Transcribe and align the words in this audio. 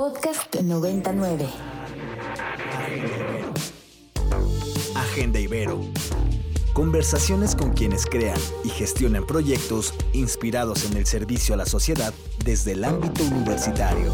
Podcast 0.00 0.56
99. 0.56 1.46
Agenda 4.96 5.38
Ibero. 5.38 5.82
Conversaciones 6.72 7.54
con 7.54 7.74
quienes 7.74 8.06
crean 8.06 8.38
y 8.64 8.70
gestionan 8.70 9.26
proyectos 9.26 9.92
inspirados 10.14 10.90
en 10.90 10.96
el 10.96 11.04
servicio 11.04 11.52
a 11.52 11.58
la 11.58 11.66
sociedad 11.66 12.14
desde 12.46 12.72
el 12.72 12.84
ámbito 12.84 13.22
universitario. 13.24 14.10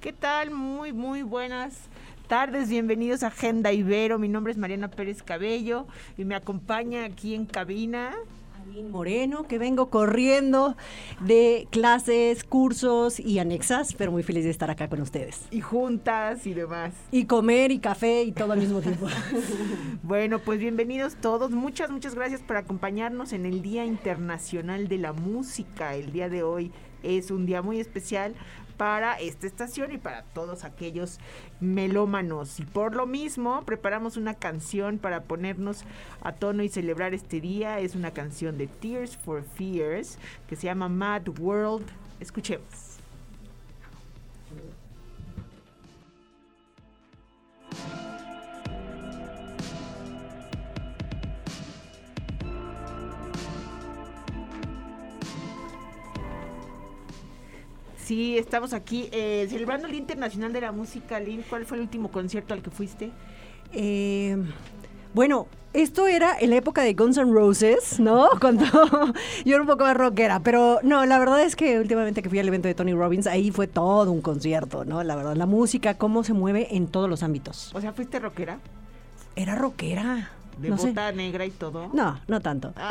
¿Qué 0.00 0.12
tal? 0.12 0.52
Muy, 0.52 0.92
muy 0.92 1.22
buenas 1.22 1.74
tardes. 2.28 2.68
Bienvenidos 2.68 3.24
a 3.24 3.26
Agenda 3.26 3.72
Ibero. 3.72 4.20
Mi 4.20 4.28
nombre 4.28 4.52
es 4.52 4.58
Mariana 4.58 4.92
Pérez 4.92 5.24
Cabello 5.24 5.88
y 6.16 6.24
me 6.24 6.36
acompaña 6.36 7.04
aquí 7.04 7.34
en 7.34 7.46
cabina 7.46 8.14
Moreno, 8.90 9.46
que 9.46 9.58
vengo 9.58 9.90
corriendo 9.90 10.76
de 11.20 11.66
clases, 11.70 12.44
cursos 12.44 13.18
y 13.18 13.38
anexas, 13.38 13.94
pero 13.94 14.12
muy 14.12 14.22
feliz 14.22 14.44
de 14.44 14.50
estar 14.50 14.70
acá 14.70 14.88
con 14.88 15.00
ustedes. 15.00 15.42
Y 15.50 15.60
juntas 15.60 16.46
y 16.46 16.54
demás. 16.54 16.94
Y 17.10 17.24
comer 17.24 17.72
y 17.72 17.78
café 17.78 18.22
y 18.22 18.32
todo 18.32 18.52
al 18.52 18.60
mismo 18.60 18.80
tiempo. 18.80 19.06
bueno, 20.02 20.38
pues 20.38 20.60
bienvenidos 20.60 21.16
todos. 21.16 21.50
Muchas, 21.50 21.90
muchas 21.90 22.14
gracias 22.14 22.42
por 22.42 22.56
acompañarnos 22.56 23.32
en 23.32 23.46
el 23.46 23.62
Día 23.62 23.84
Internacional 23.84 24.88
de 24.88 24.98
la 24.98 25.12
Música. 25.12 25.94
El 25.94 26.12
día 26.12 26.28
de 26.28 26.42
hoy 26.42 26.70
es 27.02 27.30
un 27.30 27.46
día 27.46 27.62
muy 27.62 27.80
especial 27.80 28.34
para 28.80 29.20
esta 29.20 29.46
estación 29.46 29.92
y 29.92 29.98
para 29.98 30.22
todos 30.22 30.64
aquellos 30.64 31.18
melómanos. 31.60 32.58
Y 32.60 32.64
por 32.64 32.96
lo 32.96 33.04
mismo, 33.04 33.62
preparamos 33.66 34.16
una 34.16 34.32
canción 34.32 34.96
para 34.96 35.24
ponernos 35.24 35.84
a 36.22 36.32
tono 36.32 36.62
y 36.62 36.70
celebrar 36.70 37.12
este 37.12 37.42
día. 37.42 37.78
Es 37.78 37.94
una 37.94 38.12
canción 38.12 38.56
de 38.56 38.68
Tears 38.68 39.18
for 39.18 39.42
Fears 39.42 40.16
que 40.48 40.56
se 40.56 40.62
llama 40.62 40.88
Mad 40.88 41.28
World. 41.38 41.84
Escuchemos. 42.20 42.89
Sí, 58.10 58.36
estamos 58.36 58.72
aquí 58.72 59.08
eh, 59.12 59.46
celebrando 59.48 59.86
el 59.86 59.92
Día 59.92 60.00
Internacional 60.00 60.52
de 60.52 60.60
la 60.60 60.72
Música. 60.72 61.20
Lynn, 61.20 61.44
¿cuál 61.48 61.64
fue 61.64 61.76
el 61.76 61.82
último 61.84 62.10
concierto 62.10 62.54
al 62.54 62.60
que 62.60 62.68
fuiste? 62.68 63.12
Eh, 63.72 64.36
bueno, 65.14 65.46
esto 65.74 66.08
era 66.08 66.36
en 66.40 66.50
la 66.50 66.56
época 66.56 66.82
de 66.82 66.94
Guns 66.94 67.18
N' 67.18 67.32
Roses, 67.32 68.00
¿no? 68.00 68.28
Cuando 68.40 68.64
yo 69.44 69.54
era 69.54 69.60
un 69.60 69.68
poco 69.68 69.84
más 69.84 69.96
rockera, 69.96 70.40
pero 70.40 70.80
no, 70.82 71.06
la 71.06 71.20
verdad 71.20 71.40
es 71.40 71.54
que 71.54 71.78
últimamente 71.78 72.20
que 72.20 72.28
fui 72.28 72.40
al 72.40 72.48
evento 72.48 72.66
de 72.66 72.74
Tony 72.74 72.94
Robbins, 72.94 73.28
ahí 73.28 73.52
fue 73.52 73.68
todo 73.68 74.10
un 74.10 74.22
concierto, 74.22 74.84
¿no? 74.84 75.04
La 75.04 75.14
verdad, 75.14 75.36
la 75.36 75.46
música, 75.46 75.94
cómo 75.94 76.24
se 76.24 76.32
mueve 76.32 76.66
en 76.74 76.88
todos 76.88 77.08
los 77.08 77.22
ámbitos. 77.22 77.70
O 77.76 77.80
sea, 77.80 77.92
¿fuiste 77.92 78.18
rockera? 78.18 78.58
Era 79.36 79.54
rockera 79.54 80.30
de 80.60 80.70
no 80.70 80.76
bota 80.76 81.12
negra 81.12 81.44
y 81.44 81.50
todo. 81.50 81.90
No, 81.92 82.20
no 82.28 82.40
tanto. 82.40 82.72
Ah. 82.76 82.90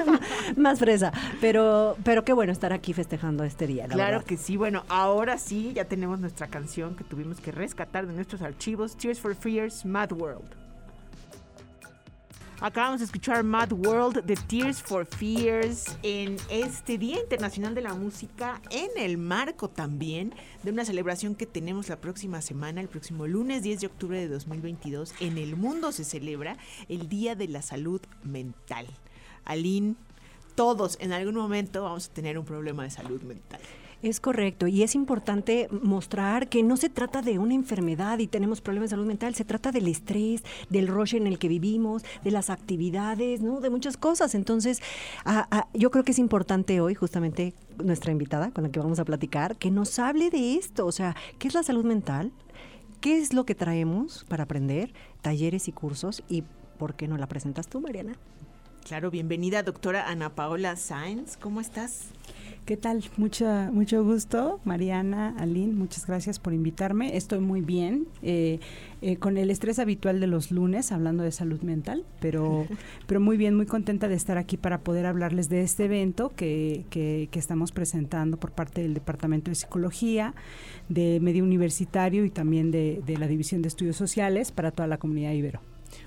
Más 0.56 0.78
fresa. 0.78 1.12
Pero, 1.40 1.96
pero 2.04 2.24
qué 2.24 2.32
bueno 2.32 2.52
estar 2.52 2.72
aquí 2.72 2.92
festejando 2.92 3.44
este 3.44 3.66
día. 3.66 3.86
claro 3.86 4.24
que 4.24 4.36
sí. 4.36 4.56
Bueno, 4.56 4.84
ahora 4.88 5.38
sí, 5.38 5.72
ya 5.74 5.84
tenemos 5.84 6.20
nuestra 6.20 6.48
canción 6.48 6.96
que 6.96 7.04
tuvimos 7.04 7.40
que 7.40 7.52
rescatar 7.52 8.06
de 8.06 8.12
nuestros 8.12 8.42
archivos. 8.42 8.96
Tears 8.96 9.20
for 9.20 9.34
Fears, 9.34 9.84
Mad 9.84 10.12
World. 10.12 10.69
Acabamos 12.62 13.00
de 13.00 13.06
escuchar 13.06 13.42
Mad 13.42 13.72
World 13.72 14.22
de 14.26 14.36
Tears 14.36 14.82
for 14.82 15.06
Fears 15.06 15.96
en 16.02 16.36
este 16.50 16.98
Día 16.98 17.18
Internacional 17.18 17.74
de 17.74 17.80
la 17.80 17.94
Música, 17.94 18.60
en 18.68 18.90
el 18.98 19.16
marco 19.16 19.70
también 19.70 20.34
de 20.62 20.70
una 20.70 20.84
celebración 20.84 21.34
que 21.34 21.46
tenemos 21.46 21.88
la 21.88 22.02
próxima 22.02 22.42
semana, 22.42 22.82
el 22.82 22.88
próximo 22.88 23.26
lunes 23.26 23.62
10 23.62 23.80
de 23.80 23.86
octubre 23.86 24.20
de 24.20 24.28
2022. 24.28 25.14
En 25.20 25.38
el 25.38 25.56
mundo 25.56 25.90
se 25.90 26.04
celebra 26.04 26.58
el 26.90 27.08
Día 27.08 27.34
de 27.34 27.48
la 27.48 27.62
Salud 27.62 28.02
Mental. 28.24 28.86
Aline, 29.46 29.94
todos 30.54 30.98
en 31.00 31.14
algún 31.14 31.36
momento 31.36 31.84
vamos 31.84 32.08
a 32.08 32.12
tener 32.12 32.38
un 32.38 32.44
problema 32.44 32.82
de 32.82 32.90
salud 32.90 33.22
mental. 33.22 33.60
Es 34.02 34.18
correcto, 34.18 34.66
y 34.66 34.82
es 34.82 34.94
importante 34.94 35.68
mostrar 35.70 36.48
que 36.48 36.62
no 36.62 36.78
se 36.78 36.88
trata 36.88 37.20
de 37.20 37.38
una 37.38 37.52
enfermedad 37.52 38.18
y 38.18 38.26
tenemos 38.26 38.62
problemas 38.62 38.88
de 38.88 38.96
salud 38.96 39.06
mental, 39.06 39.34
se 39.34 39.44
trata 39.44 39.72
del 39.72 39.88
estrés, 39.88 40.42
del 40.70 40.88
rush 40.88 41.16
en 41.16 41.26
el 41.26 41.38
que 41.38 41.48
vivimos, 41.48 42.02
de 42.24 42.30
las 42.30 42.48
actividades, 42.48 43.42
¿no? 43.42 43.60
de 43.60 43.68
muchas 43.68 43.98
cosas. 43.98 44.34
Entonces, 44.34 44.80
yo 45.74 45.90
creo 45.90 46.02
que 46.02 46.12
es 46.12 46.18
importante 46.18 46.80
hoy, 46.80 46.94
justamente 46.94 47.52
nuestra 47.76 48.10
invitada 48.10 48.52
con 48.52 48.64
la 48.64 48.70
que 48.70 48.80
vamos 48.80 48.98
a 49.00 49.04
platicar, 49.04 49.56
que 49.56 49.70
nos 49.70 49.98
hable 49.98 50.30
de 50.30 50.54
esto, 50.54 50.86
o 50.86 50.92
sea, 50.92 51.14
¿qué 51.38 51.48
es 51.48 51.54
la 51.54 51.62
salud 51.62 51.84
mental? 51.84 52.32
¿Qué 53.02 53.18
es 53.18 53.34
lo 53.34 53.44
que 53.44 53.54
traemos 53.54 54.24
para 54.30 54.44
aprender? 54.44 54.94
Talleres 55.20 55.68
y 55.68 55.72
cursos, 55.72 56.22
y 56.26 56.42
¿por 56.78 56.94
qué 56.94 57.06
no 57.06 57.18
la 57.18 57.26
presentas 57.26 57.68
tú, 57.68 57.82
Mariana? 57.82 58.14
Claro, 58.82 59.10
bienvenida, 59.10 59.62
doctora 59.62 60.08
Ana 60.08 60.34
Paola 60.34 60.74
Sáenz, 60.76 61.36
¿cómo 61.36 61.60
estás? 61.60 62.06
¿Qué 62.64 62.76
tal? 62.76 63.02
Mucha, 63.16 63.70
mucho 63.72 64.04
gusto, 64.04 64.60
Mariana, 64.64 65.34
Aline, 65.38 65.72
muchas 65.72 66.06
gracias 66.06 66.38
por 66.38 66.52
invitarme. 66.52 67.16
Estoy 67.16 67.40
muy 67.40 67.62
bien, 67.62 68.06
eh, 68.22 68.60
eh, 69.02 69.16
con 69.16 69.36
el 69.38 69.50
estrés 69.50 69.78
habitual 69.78 70.20
de 70.20 70.28
los 70.28 70.52
lunes, 70.52 70.92
hablando 70.92 71.24
de 71.24 71.32
salud 71.32 71.60
mental, 71.62 72.04
pero, 72.20 72.66
pero 73.08 73.18
muy 73.18 73.36
bien, 73.36 73.56
muy 73.56 73.66
contenta 73.66 74.06
de 74.06 74.14
estar 74.14 74.38
aquí 74.38 74.56
para 74.56 74.80
poder 74.80 75.06
hablarles 75.06 75.48
de 75.48 75.62
este 75.62 75.86
evento 75.86 76.32
que, 76.36 76.84
que, 76.90 77.28
estamos 77.32 77.72
presentando 77.72 78.36
por 78.36 78.52
parte 78.52 78.82
del 78.82 78.94
Departamento 78.94 79.50
de 79.50 79.54
Psicología, 79.56 80.34
de 80.88 81.18
Medio 81.20 81.42
Universitario 81.42 82.24
y 82.24 82.30
también 82.30 82.70
de, 82.70 83.02
de 83.04 83.16
la 83.16 83.26
División 83.26 83.62
de 83.62 83.68
Estudios 83.68 83.96
Sociales 83.96 84.52
para 84.52 84.70
toda 84.70 84.86
la 84.86 84.98
comunidad 84.98 85.32
ibero. 85.32 85.60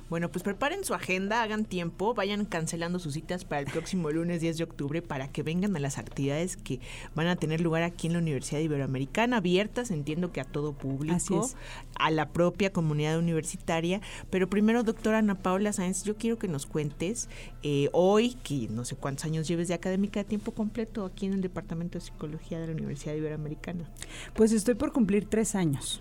Bueno, 0.10 0.30
pues 0.30 0.44
preparen 0.44 0.84
su 0.84 0.94
agenda, 0.94 1.42
hagan 1.42 1.66
tiempo, 1.66 2.14
vayan 2.14 2.46
cancelando 2.46 3.00
sus 3.00 3.14
citas 3.14 3.46
para 3.46 3.62
el 3.62 3.68
próximo 3.68 4.12
lunes 4.12 4.42
10 4.42 4.58
de 4.58 4.64
octubre 4.64 5.02
para 5.02 5.28
que 5.28 5.44
vengan 5.44 5.76
a 5.76 5.80
las 5.80 5.98
actividades 5.98 6.56
que 6.58 6.80
van 7.16 7.28
a 7.28 7.36
tener 7.36 7.62
lugar 7.62 7.84
aquí 7.84 8.08
en 8.08 8.14
la 8.14 8.20
Universidad 8.20 8.60
Iberoamericana, 8.60 9.38
abiertas, 9.38 9.92
entiendo 9.92 10.32
que 10.32 10.42
a 10.42 10.46
todo 10.46 10.74
público, 10.74 11.50
a 11.96 12.12
la 12.12 12.30
propia 12.30 12.72
comunidad 12.72 13.18
universitaria. 13.18 14.02
Pero 14.30 14.50
primero, 14.50 14.84
doctora 14.84 15.20
Ana 15.20 15.36
Paula 15.36 15.74
Sáenz, 15.74 16.04
yo 16.04 16.16
quiero 16.16 16.38
que 16.38 16.48
nos 16.48 16.66
cuentes 16.66 17.30
eh, 17.64 17.90
hoy, 17.92 18.36
que 18.44 18.68
no 18.70 18.86
sé 18.86 18.96
cuántos 18.96 19.26
años 19.26 19.48
lleves 19.48 19.68
de 19.68 19.74
académica 19.74 20.20
de 20.20 20.26
tiempo 20.26 20.52
completo 20.52 21.06
aquí 21.06 21.26
en 21.26 21.34
el 21.34 21.42
Departamento 21.42 21.98
de 21.98 22.06
Psicología 22.06 22.60
de 22.60 22.68
la 22.68 22.74
Universidad 22.74 23.16
Iberoamericana. 23.16 23.90
Pues 24.36 24.52
estoy 24.52 24.76
por 24.76 24.92
cumplir 24.92 25.28
tres 25.28 25.56
años. 25.56 26.00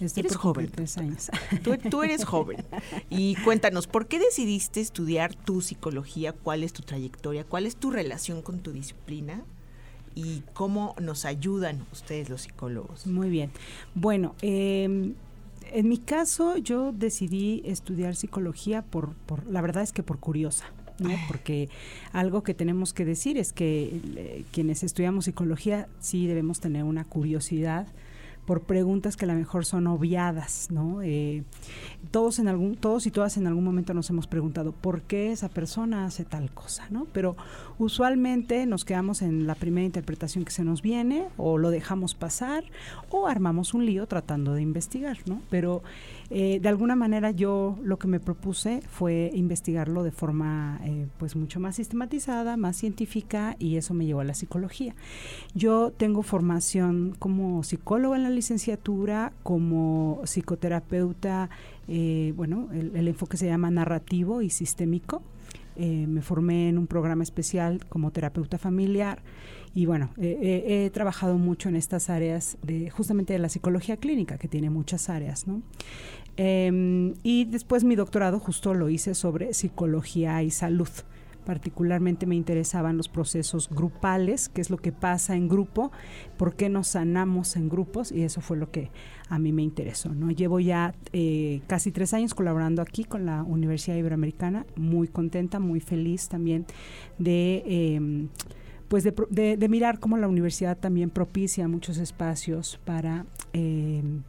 Eres 0.00 0.36
joven. 0.36 0.70
Tres 0.70 0.98
años. 0.98 1.30
Tú, 1.90 2.02
eres 2.02 2.24
joven. 2.24 2.64
Y 3.10 3.36
cuéntanos, 3.36 3.86
¿por 3.86 4.06
qué 4.06 4.18
decidiste 4.18 4.80
estudiar 4.80 5.34
tu 5.34 5.60
psicología? 5.60 6.32
¿Cuál 6.32 6.62
es 6.62 6.72
tu 6.72 6.82
trayectoria? 6.82 7.44
¿Cuál 7.44 7.66
es 7.66 7.76
tu 7.76 7.90
relación 7.90 8.42
con 8.42 8.60
tu 8.60 8.72
disciplina? 8.72 9.44
¿Y 10.14 10.42
cómo 10.52 10.94
nos 11.00 11.24
ayudan 11.24 11.84
ustedes 11.92 12.28
los 12.28 12.42
psicólogos? 12.42 13.06
Muy 13.06 13.30
bien. 13.30 13.50
Bueno, 13.94 14.34
em, 14.42 15.14
en 15.72 15.88
mi 15.88 15.98
caso 15.98 16.56
yo 16.56 16.92
decidí 16.92 17.62
estudiar 17.64 18.14
psicología 18.14 18.82
por, 18.82 19.14
por 19.26 19.46
la 19.46 19.60
verdad 19.60 19.82
es 19.82 19.92
que 19.92 20.02
por 20.02 20.18
curiosa. 20.18 20.66
¿no? 21.00 21.10
porque 21.26 21.68
algo 22.12 22.44
que 22.44 22.54
tenemos 22.54 22.92
que 22.92 23.04
decir 23.04 23.36
es 23.36 23.52
que 23.52 24.00
eh, 24.16 24.44
quienes 24.52 24.84
estudiamos 24.84 25.24
psicología 25.24 25.88
sí 25.98 26.28
debemos 26.28 26.60
tener 26.60 26.84
una 26.84 27.04
curiosidad 27.04 27.88
por 28.46 28.62
preguntas 28.62 29.16
que 29.16 29.24
a 29.24 29.28
lo 29.28 29.34
mejor 29.34 29.64
son 29.64 29.86
obviadas, 29.86 30.70
¿no? 30.70 31.02
Eh, 31.02 31.44
todos 32.10 32.38
en 32.38 32.48
algún, 32.48 32.76
todos 32.76 33.06
y 33.06 33.10
todas 33.10 33.36
en 33.36 33.46
algún 33.46 33.64
momento 33.64 33.94
nos 33.94 34.10
hemos 34.10 34.26
preguntado 34.26 34.72
por 34.72 35.02
qué 35.02 35.32
esa 35.32 35.48
persona 35.48 36.04
hace 36.04 36.24
tal 36.24 36.50
cosa, 36.50 36.86
¿no? 36.90 37.06
Pero 37.12 37.36
usualmente 37.78 38.66
nos 38.66 38.84
quedamos 38.84 39.22
en 39.22 39.46
la 39.46 39.54
primera 39.54 39.84
interpretación 39.84 40.44
que 40.44 40.50
se 40.50 40.64
nos 40.64 40.82
viene, 40.82 41.26
o 41.36 41.58
lo 41.58 41.70
dejamos 41.70 42.14
pasar, 42.14 42.64
o 43.10 43.26
armamos 43.26 43.74
un 43.74 43.86
lío 43.86 44.06
tratando 44.06 44.54
de 44.54 44.62
investigar, 44.62 45.18
¿no? 45.26 45.40
Pero 45.50 45.82
eh, 46.30 46.58
de 46.60 46.68
alguna 46.68 46.96
manera 46.96 47.30
yo 47.30 47.78
lo 47.82 47.98
que 47.98 48.08
me 48.08 48.20
propuse 48.20 48.80
fue 48.88 49.30
investigarlo 49.34 50.02
de 50.02 50.10
forma 50.10 50.80
eh, 50.84 51.06
pues 51.18 51.36
mucho 51.36 51.60
más 51.60 51.76
sistematizada, 51.76 52.56
más 52.56 52.76
científica 52.76 53.56
y 53.58 53.76
eso 53.76 53.94
me 53.94 54.06
llevó 54.06 54.20
a 54.20 54.24
la 54.24 54.34
psicología. 54.34 54.94
Yo 55.54 55.92
tengo 55.96 56.22
formación 56.22 57.14
como 57.18 57.62
psicóloga 57.62 58.16
en 58.16 58.22
la 58.22 58.30
licenciatura, 58.34 59.32
como 59.42 60.20
psicoterapeuta, 60.24 61.48
eh, 61.88 62.32
bueno, 62.36 62.68
el, 62.72 63.08
enfoque 63.08 63.36
se 63.36 63.46
llama 63.46 63.70
narrativo 63.70 64.42
y 64.42 64.50
sistémico. 64.50 65.22
me 65.76 66.22
formé 66.22 66.68
en 66.68 66.78
un 66.78 66.86
programa 66.86 67.22
especial 67.22 67.84
como 67.88 68.10
terapeuta 68.10 68.58
familiar 68.58 69.22
y 69.74 69.86
bueno, 69.86 70.10
he 70.18 70.88
trabajado 70.94 71.36
mucho 71.36 71.68
en 71.68 71.74
estas 71.74 72.10
áreas 72.10 72.58
de 72.62 72.90
justamente 72.90 73.32
de 73.32 73.40
la 73.40 73.48
psicología 73.48 73.96
clínica, 73.96 74.38
que 74.38 74.46
tiene 74.46 74.70
muchas 74.70 75.08
áreas, 75.08 75.48
¿no? 75.48 75.62
Em, 76.36 77.14
y 77.22 77.44
después 77.44 77.84
mi 77.84 77.94
doctorado 77.94 78.40
justo 78.40 78.74
lo 78.74 78.88
hice 78.88 79.14
sobre 79.14 79.54
psicología 79.54 80.42
y 80.42 80.50
salud 80.50 80.88
particularmente 81.44 82.26
me 82.26 82.34
interesaban 82.34 82.96
los 82.96 83.08
procesos 83.08 83.68
grupales, 83.70 84.48
qué 84.48 84.60
es 84.60 84.70
lo 84.70 84.78
que 84.78 84.92
pasa 84.92 85.36
en 85.36 85.48
grupo, 85.48 85.92
por 86.36 86.56
qué 86.56 86.68
nos 86.68 86.88
sanamos 86.88 87.56
en 87.56 87.68
grupos 87.68 88.12
y 88.12 88.22
eso 88.22 88.40
fue 88.40 88.56
lo 88.56 88.70
que 88.70 88.90
a 89.28 89.38
mí 89.38 89.52
me 89.52 89.62
interesó. 89.62 90.14
¿no? 90.14 90.30
Llevo 90.30 90.60
ya 90.60 90.94
eh, 91.12 91.62
casi 91.66 91.92
tres 91.92 92.14
años 92.14 92.34
colaborando 92.34 92.82
aquí 92.82 93.04
con 93.04 93.26
la 93.26 93.42
Universidad 93.42 93.96
Iberoamericana, 93.96 94.66
muy 94.76 95.08
contenta, 95.08 95.60
muy 95.60 95.80
feliz 95.80 96.28
también 96.28 96.66
de... 97.18 97.62
Em, 97.66 98.28
pues 98.88 99.02
de, 99.02 99.68
mirar 99.68 99.98
cómo 99.98 100.18
la 100.18 100.28
universidad 100.28 100.78
también 100.78 101.10
propicia 101.10 101.66
muchos 101.66 101.96
espacios 101.96 102.78
para 102.84 103.26
em, 103.52 104.22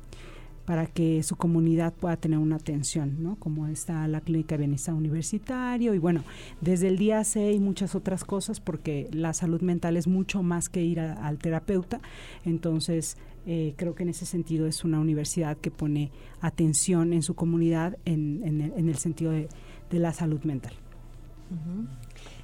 para 0.66 0.88
que 0.88 1.24
su 1.24 1.36
comunidad 1.36 1.94
pueda 1.94 2.18
tener 2.18 2.40
una 2.40 2.56
atención, 2.56 3.22
¿no? 3.22 3.36
Como 3.38 3.68
está 3.68 4.08
la 4.08 4.22
Clínica 4.22 4.56
de 4.56 4.60
Bienestar 4.60 4.96
Universitario 4.96 5.94
y 5.94 6.00
bueno, 6.00 6.24
desde 6.62 6.88
el 6.88 6.98
día 6.98 7.24
C 7.24 7.54
y 7.54 7.60
muchas 7.60 7.96
otras 7.96 8.24
cosas 8.24 8.60
porque 8.60 9.08
la 9.12 9.34
salud 9.34 9.62
mental 9.62 9.98
es 9.98 10.08
mucho 10.08 10.44
más 10.44 10.70
que 10.70 10.84
ir 10.84 11.00
al 11.00 11.38
terapeuta, 11.38 12.02
entonces 12.44 13.18
eh, 13.46 13.76
creo 13.78 13.94
que 13.94 14.04
en 14.04 14.10
ese 14.10 14.26
sentido 14.26 14.66
es 14.66 14.84
una 14.84 15.00
universidad 15.00 15.58
que 15.58 15.70
pone 15.70 16.12
atención 16.42 17.14
en 17.14 17.22
su 17.22 17.36
comunidad 17.36 17.98
en, 18.06 18.44
el, 18.44 18.96
sentido 18.96 19.32
de, 19.32 19.48
la 19.92 20.14
salud 20.14 20.44
mental. 20.44 20.74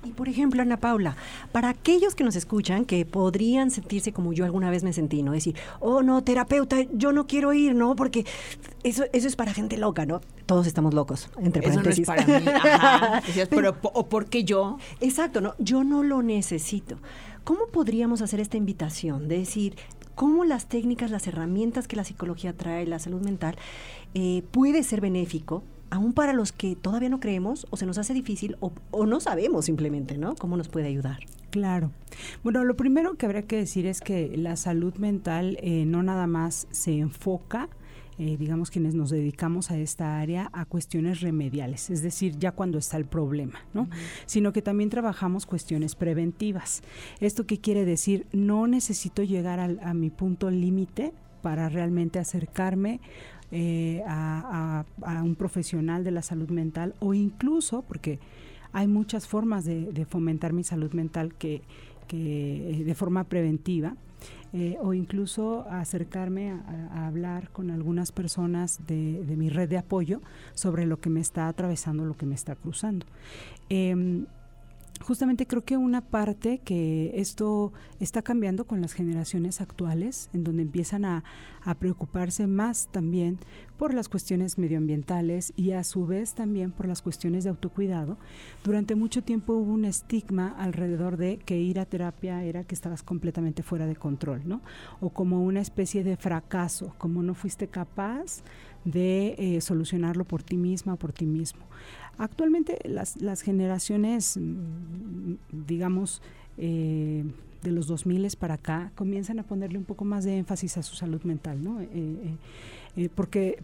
Y 0.04 0.12
por 0.12 0.28
ejemplo, 0.28 0.62
Ana 0.62 0.78
Paula, 0.78 1.16
para 1.52 1.70
aquellos 1.70 2.16
que 2.16 2.24
nos 2.24 2.36
escuchan 2.36 2.86
que 2.86 3.06
podrían 3.06 3.70
sentirse 3.70 4.12
como 4.12 4.34
yo 4.34 4.46
alguna 4.46 4.72
vez 4.72 4.84
me 4.84 4.94
sentí, 4.94 5.22
¿no? 5.22 5.32
Decir, 5.32 5.56
oh 5.80 6.02
no, 6.02 6.24
terapeuta, 6.24 6.78
yo 6.94 7.12
no 7.12 7.28
quiero 7.28 7.54
ir, 7.54 7.76
¿no? 7.76 7.96
Porque 7.96 8.26
eso, 8.84 9.04
eso 9.14 9.28
es 9.28 9.36
para 9.36 9.54
gente 9.54 9.78
loca, 9.78 10.06
¿no? 10.06 10.22
Todos 10.48 10.66
estamos 10.66 10.94
locos, 10.94 11.30
entre 11.40 11.62
paréntesis. 11.62 12.08
Eso 12.08 12.14
no 12.14 12.22
es 12.22 12.26
para 12.26 12.40
mí. 12.40 12.48
Ajá. 12.48 13.22
pero, 13.50 13.78
¿o 13.82 14.10
por 14.10 14.26
qué 14.26 14.44
yo? 14.44 14.78
Exacto, 15.02 15.40
¿no? 15.40 15.54
Yo 15.60 15.84
no 15.84 16.04
lo 16.04 16.24
necesito. 16.24 16.98
¿Cómo 17.44 17.68
podríamos 17.68 18.22
hacer 18.22 18.40
esta 18.40 18.58
invitación 18.58 19.28
de 19.28 19.40
decir, 19.40 19.76
cómo 20.16 20.46
las 20.46 20.68
técnicas, 20.68 21.12
las 21.12 21.28
herramientas 21.28 21.88
que 21.88 21.96
la 21.96 22.04
psicología 22.04 22.54
trae, 22.54 22.86
la 22.86 23.00
salud 23.00 23.22
mental, 23.22 23.56
eh, 24.14 24.44
puede 24.52 24.84
ser 24.84 25.02
benéfico 25.02 25.64
aún 25.92 26.14
para 26.14 26.34
los 26.34 26.52
que 26.52 26.76
todavía 26.76 27.10
no 27.10 27.20
creemos 27.20 27.68
o 27.70 27.78
se 27.78 27.86
nos 27.86 28.00
hace 28.00 28.14
difícil 28.14 28.58
o, 28.60 29.06
no 29.06 29.20
sabemos 29.20 29.66
simplemente, 29.66 30.18
¿no? 30.18 30.36
¿Cómo 30.36 30.58
nos 30.58 30.70
puede 30.70 30.88
ayudar? 30.88 31.20
Claro. 31.52 31.92
Bueno, 32.44 32.64
lo 32.64 32.76
primero 32.76 33.16
que 33.16 33.26
habría 33.26 33.44
que 33.44 33.58
decir 33.58 33.86
es 33.86 34.02
que 34.02 34.36
la 34.38 34.56
salud 34.56 34.96
mental 34.96 35.58
eh, 35.62 35.86
no 35.86 36.02
nada 36.02 36.26
más 36.26 36.68
se 36.72 36.98
enfoca 36.98 37.70
eh, 38.18 38.38
digamos 38.38 38.70
quienes 38.70 38.94
nos 38.94 39.10
dedicamos 39.10 39.72
a 39.72 39.80
esta 39.80 40.20
área, 40.20 40.50
a 40.54 40.66
cuestiones 40.66 41.22
remediales, 41.22 41.90
es 41.90 42.04
decir, 42.04 42.38
ya 42.38 42.52
cuando 42.52 42.78
está 42.78 42.98
el 42.98 43.06
problema, 43.06 43.62
¿no? 43.74 43.90
Sino 44.28 44.54
que 44.54 44.62
también 44.62 44.92
trabajamos 44.92 45.48
cuestiones 45.48 45.96
preventivas. 45.96 46.84
¿Esto 47.20 47.48
qué 47.48 47.60
quiere 47.60 47.84
decir? 47.84 48.28
No 48.32 48.68
necesito 48.68 49.24
llegar 49.24 49.60
a 49.60 49.94
mi 49.96 50.12
punto 50.12 50.52
límite 50.52 51.14
para 51.42 51.70
realmente 51.70 52.20
acercarme 52.20 53.00
eh, 53.52 54.02
a, 54.08 54.86
un 55.24 55.36
profesional 55.36 56.04
de 56.04 56.12
la 56.12 56.22
salud 56.22 56.50
mental 56.50 56.96
o 57.00 57.14
incluso, 57.14 57.82
porque 57.82 58.20
hay 58.72 58.88
muchas 58.88 59.28
formas 59.28 59.66
de, 59.66 60.06
fomentar 60.10 60.54
mi 60.54 60.64
salud 60.64 60.92
mental 60.94 61.34
que, 61.34 61.62
de 62.10 62.96
forma 62.96 63.26
preventiva, 63.26 63.96
eh, 64.54 64.78
o 64.82 64.94
incluso 64.94 65.66
acercarme 65.70 66.52
a, 66.52 67.08
hablar 67.08 67.50
con 67.52 67.72
algunas 67.72 68.12
personas 68.12 68.80
de, 68.86 69.24
de, 69.24 69.36
mi 69.38 69.50
red 69.50 69.70
de 69.70 69.78
apoyo 69.78 70.22
sobre 70.54 70.86
lo 70.86 71.00
que 71.00 71.10
me 71.10 71.20
está 71.22 71.48
atravesando, 71.48 72.06
lo 72.06 72.16
que 72.16 72.26
me 72.26 72.36
está 72.36 72.56
cruzando. 72.56 73.06
Em, 73.70 74.26
justamente 75.02 75.48
creo 75.48 75.64
que 75.64 75.78
una 75.78 76.02
parte 76.02 76.60
que 76.60 77.12
esto 77.16 77.74
está 78.00 78.22
cambiando 78.22 78.66
con 78.66 78.82
las 78.82 78.94
generaciones 78.94 79.62
actuales, 79.62 80.30
en 80.34 80.44
donde 80.44 80.64
empiezan 80.64 81.06
a, 81.06 81.24
preocuparse 81.78 82.48
más 82.48 82.88
también 82.92 83.38
por 83.78 83.94
las 83.94 84.10
cuestiones 84.10 84.58
medioambientales 84.58 85.54
y 85.56 85.74
a 85.74 85.84
su 85.84 86.08
vez 86.08 86.34
también 86.34 86.72
por 86.72 86.88
las 86.88 87.04
cuestiones 87.04 87.44
de 87.44 87.52
autocuidado. 87.52 88.18
Durante 88.64 88.96
mucho 88.96 89.24
tiempo 89.24 89.54
hubo 89.54 89.72
un 89.72 89.86
estigma 89.86 90.56
alrededor 90.58 91.18
de 91.18 91.38
que 91.38 91.60
ir 91.60 91.80
a 91.80 91.86
terapia 91.86 92.44
era 92.44 92.64
que 92.64 92.74
estabas 92.74 93.04
completamente 93.04 93.62
fuera 93.62 93.86
de 93.86 93.96
control, 93.96 94.42
¿no? 94.46 94.62
O 95.02 95.12
como 95.12 95.44
una 95.44 95.62
especie 95.62 96.04
de 96.04 96.18
fracaso, 96.18 96.96
como 96.98 97.22
no 97.22 97.36
fuiste 97.36 97.68
capaz 97.68 98.42
de 98.86 99.36
eh, 99.38 99.62
solucionarlo 99.62 100.26
por 100.26 100.44
ti 100.44 100.58
misma 100.58 100.96
por 100.96 101.14
ti 101.14 101.26
mismo. 101.26 101.62
Actualmente 102.18 102.78
las, 102.86 103.22
las 103.22 103.42
generaciones, 103.42 104.38
mm, 104.38 105.34
digamos, 105.68 106.22
eh, 106.58 107.24
de 107.64 107.72
los 107.72 107.88
2000 107.88 108.36
para 108.38 108.56
acá, 108.56 108.92
comienzan 108.96 109.40
a 109.40 109.44
ponerle 109.44 109.78
un 109.78 109.86
poco 109.86 110.04
más 110.04 110.24
de 110.24 110.38
énfasis 110.38 110.78
a 110.78 110.84
su 110.84 110.96
salud 110.96 111.22
mental, 111.24 111.64
¿no? 111.64 111.80
Eh, 111.80 113.10
porque 113.14 113.64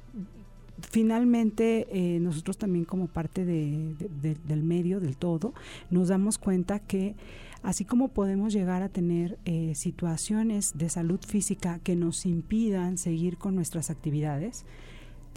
finalmente 0.80 2.20
nosotros 2.22 2.60
también 2.60 2.86
como 2.86 3.08
parte 3.08 3.44
del 3.44 4.64
medio, 4.64 5.00
del 5.00 5.18
todo, 5.18 5.54
nos 5.90 6.10
damos 6.10 6.38
cuenta 6.38 6.78
que 6.78 7.16
así 7.64 7.84
como 7.86 8.10
podemos 8.10 8.54
llegar 8.54 8.84
a 8.84 8.90
tener 8.90 9.40
situaciones 9.74 10.78
de 10.78 10.90
salud 10.90 11.20
física 11.26 11.80
que 11.84 11.96
nos 11.96 12.28
impidan 12.28 13.00
seguir 13.00 13.38
con 13.38 13.56
nuestras 13.56 13.90
actividades, 13.90 14.64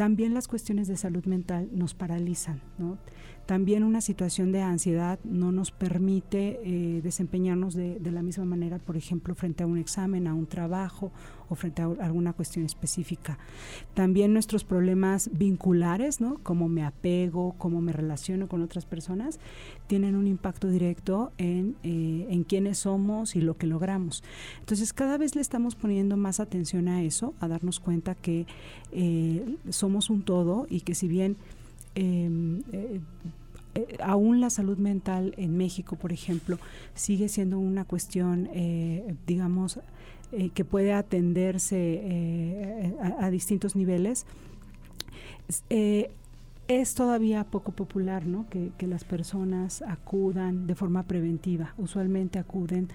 también 0.00 0.32
las 0.32 0.48
cuestiones 0.48 0.88
de 0.88 0.96
salud 0.96 1.26
mental 1.26 1.68
nos 1.74 1.92
paralizan, 1.92 2.62
¿no? 2.78 2.96
También 3.44 3.84
una 3.84 4.00
situación 4.00 4.50
de 4.50 4.62
ansiedad 4.62 5.18
no 5.24 5.52
nos 5.52 5.72
permite 5.72 6.58
eh, 6.64 7.02
desempeñarnos 7.02 7.74
de, 7.74 8.00
la 8.10 8.22
misma 8.22 8.46
manera, 8.46 8.78
por 8.78 8.96
ejemplo, 8.96 9.34
frente 9.34 9.62
a 9.62 9.66
un 9.66 9.76
examen, 9.76 10.26
a 10.26 10.32
un 10.32 10.46
trabajo 10.46 11.12
frente 11.54 11.82
a 11.82 11.86
alguna 11.86 12.32
cuestión 12.32 12.64
específica. 12.64 13.38
También 13.94 14.32
nuestros 14.32 14.64
problemas 14.64 15.30
vinculares, 15.32 16.20
¿no? 16.20 16.38
Cómo 16.42 16.68
me 16.68 16.84
apego, 16.84 17.54
cómo 17.58 17.80
me 17.80 17.92
relaciono 17.92 18.48
con 18.48 18.62
otras 18.62 18.86
personas, 18.86 19.40
tienen 19.86 20.14
un 20.14 20.26
impacto 20.26 20.68
directo 20.68 21.32
en, 21.38 21.76
eh, 21.82 22.26
en 22.30 22.44
quiénes 22.44 22.78
somos 22.78 23.36
y 23.36 23.40
lo 23.40 23.56
que 23.56 23.66
logramos. 23.66 24.22
Entonces, 24.60 24.92
cada 24.92 25.18
vez 25.18 25.34
le 25.34 25.40
estamos 25.40 25.74
poniendo 25.74 26.16
más 26.16 26.40
atención 26.40 26.88
a 26.88 27.02
eso, 27.02 27.34
a 27.40 27.48
darnos 27.48 27.80
cuenta 27.80 28.14
que 28.14 28.46
eh, 28.92 29.56
somos 29.68 30.10
un 30.10 30.22
todo 30.22 30.66
y 30.70 30.82
que 30.82 30.94
si 30.94 31.08
bien 31.08 31.36
em, 31.94 32.62
eh, 32.72 33.00
aún 34.02 34.40
la 34.40 34.50
salud 34.50 34.78
mental 34.78 35.34
en 35.36 35.56
México, 35.56 35.96
por 35.96 36.12
ejemplo, 36.12 36.58
sigue 36.94 37.28
siendo 37.28 37.58
una 37.58 37.84
cuestión, 37.84 38.48
digamos, 39.26 39.78
eh, 40.32 40.50
que 40.50 40.64
puede 40.64 40.92
atenderse 40.92 42.94
a, 43.18 43.30
distintos 43.30 43.76
niveles. 43.76 44.26
es 45.68 46.94
todavía 46.94 47.44
poco 47.44 47.72
popular, 47.72 48.26
¿no? 48.26 48.48
Que, 48.48 48.70
que, 48.78 48.86
las 48.86 49.04
personas 49.04 49.82
acudan 49.82 50.66
de 50.66 50.74
forma 50.74 51.02
preventiva. 51.02 51.74
Usualmente 51.78 52.38
acuden 52.38 52.88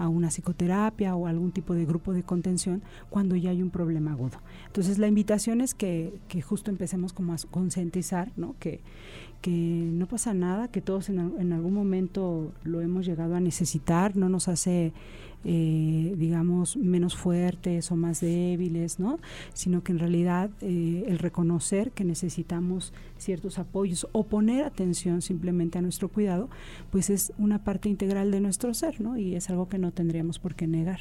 a 0.00 0.08
una 0.08 0.30
psicoterapia 0.30 1.14
o 1.14 1.26
algún 1.26 1.52
tipo 1.52 1.74
de 1.74 1.84
grupo 1.84 2.14
de 2.14 2.22
contención 2.22 2.82
cuando 3.10 3.36
ya 3.36 3.50
hay 3.50 3.62
un 3.62 3.68
problema 3.68 4.12
agudo. 4.12 4.38
Entonces 4.66 4.96
la 4.96 5.06
invitación 5.06 5.60
es 5.60 5.74
que, 5.74 6.14
que 6.26 6.40
justo 6.40 6.70
empecemos 6.70 7.12
como 7.12 7.34
a 7.34 7.36
concientizar, 7.50 8.32
¿no? 8.34 8.54
Que, 8.58 8.80
que 9.42 9.50
no 9.50 10.06
pasa 10.06 10.32
nada, 10.32 10.68
que 10.68 10.80
todos 10.80 11.10
en, 11.10 11.18
en, 11.38 11.52
algún 11.52 11.74
momento 11.74 12.50
lo 12.64 12.80
hemos 12.80 13.04
llegado 13.04 13.34
a 13.34 13.40
necesitar, 13.40 14.16
no 14.16 14.30
nos 14.30 14.48
hace, 14.48 14.94
eh, 15.44 16.14
digamos, 16.18 16.76
menos 16.76 17.16
fuertes 17.16 17.90
o 17.90 17.96
más 17.96 18.20
débiles, 18.20 18.98
¿no? 18.98 19.18
Sino 19.54 19.82
que 19.82 19.92
en 19.92 19.98
realidad 19.98 20.50
eh, 20.60 21.04
el 21.06 21.18
reconocer 21.18 21.92
que 21.92 22.04
necesitamos 22.04 22.92
ciertos 23.18 23.58
apoyos 23.58 24.06
o 24.12 24.24
poner 24.24 24.64
atención 24.64 25.22
simplemente 25.22 25.78
a 25.78 25.82
nuestro 25.82 26.08
cuidado, 26.08 26.48
pues 26.90 27.10
es 27.10 27.32
una 27.38 27.64
parte 27.64 27.88
integral 27.88 28.30
de 28.30 28.40
nuestro 28.40 28.74
ser, 28.74 29.00
¿no? 29.00 29.16
Y 29.16 29.34
es 29.34 29.48
algo 29.50 29.68
que 29.68 29.78
no 29.78 29.92
tendríamos 29.92 30.38
por 30.38 30.54
qué 30.54 30.66
negar. 30.66 31.00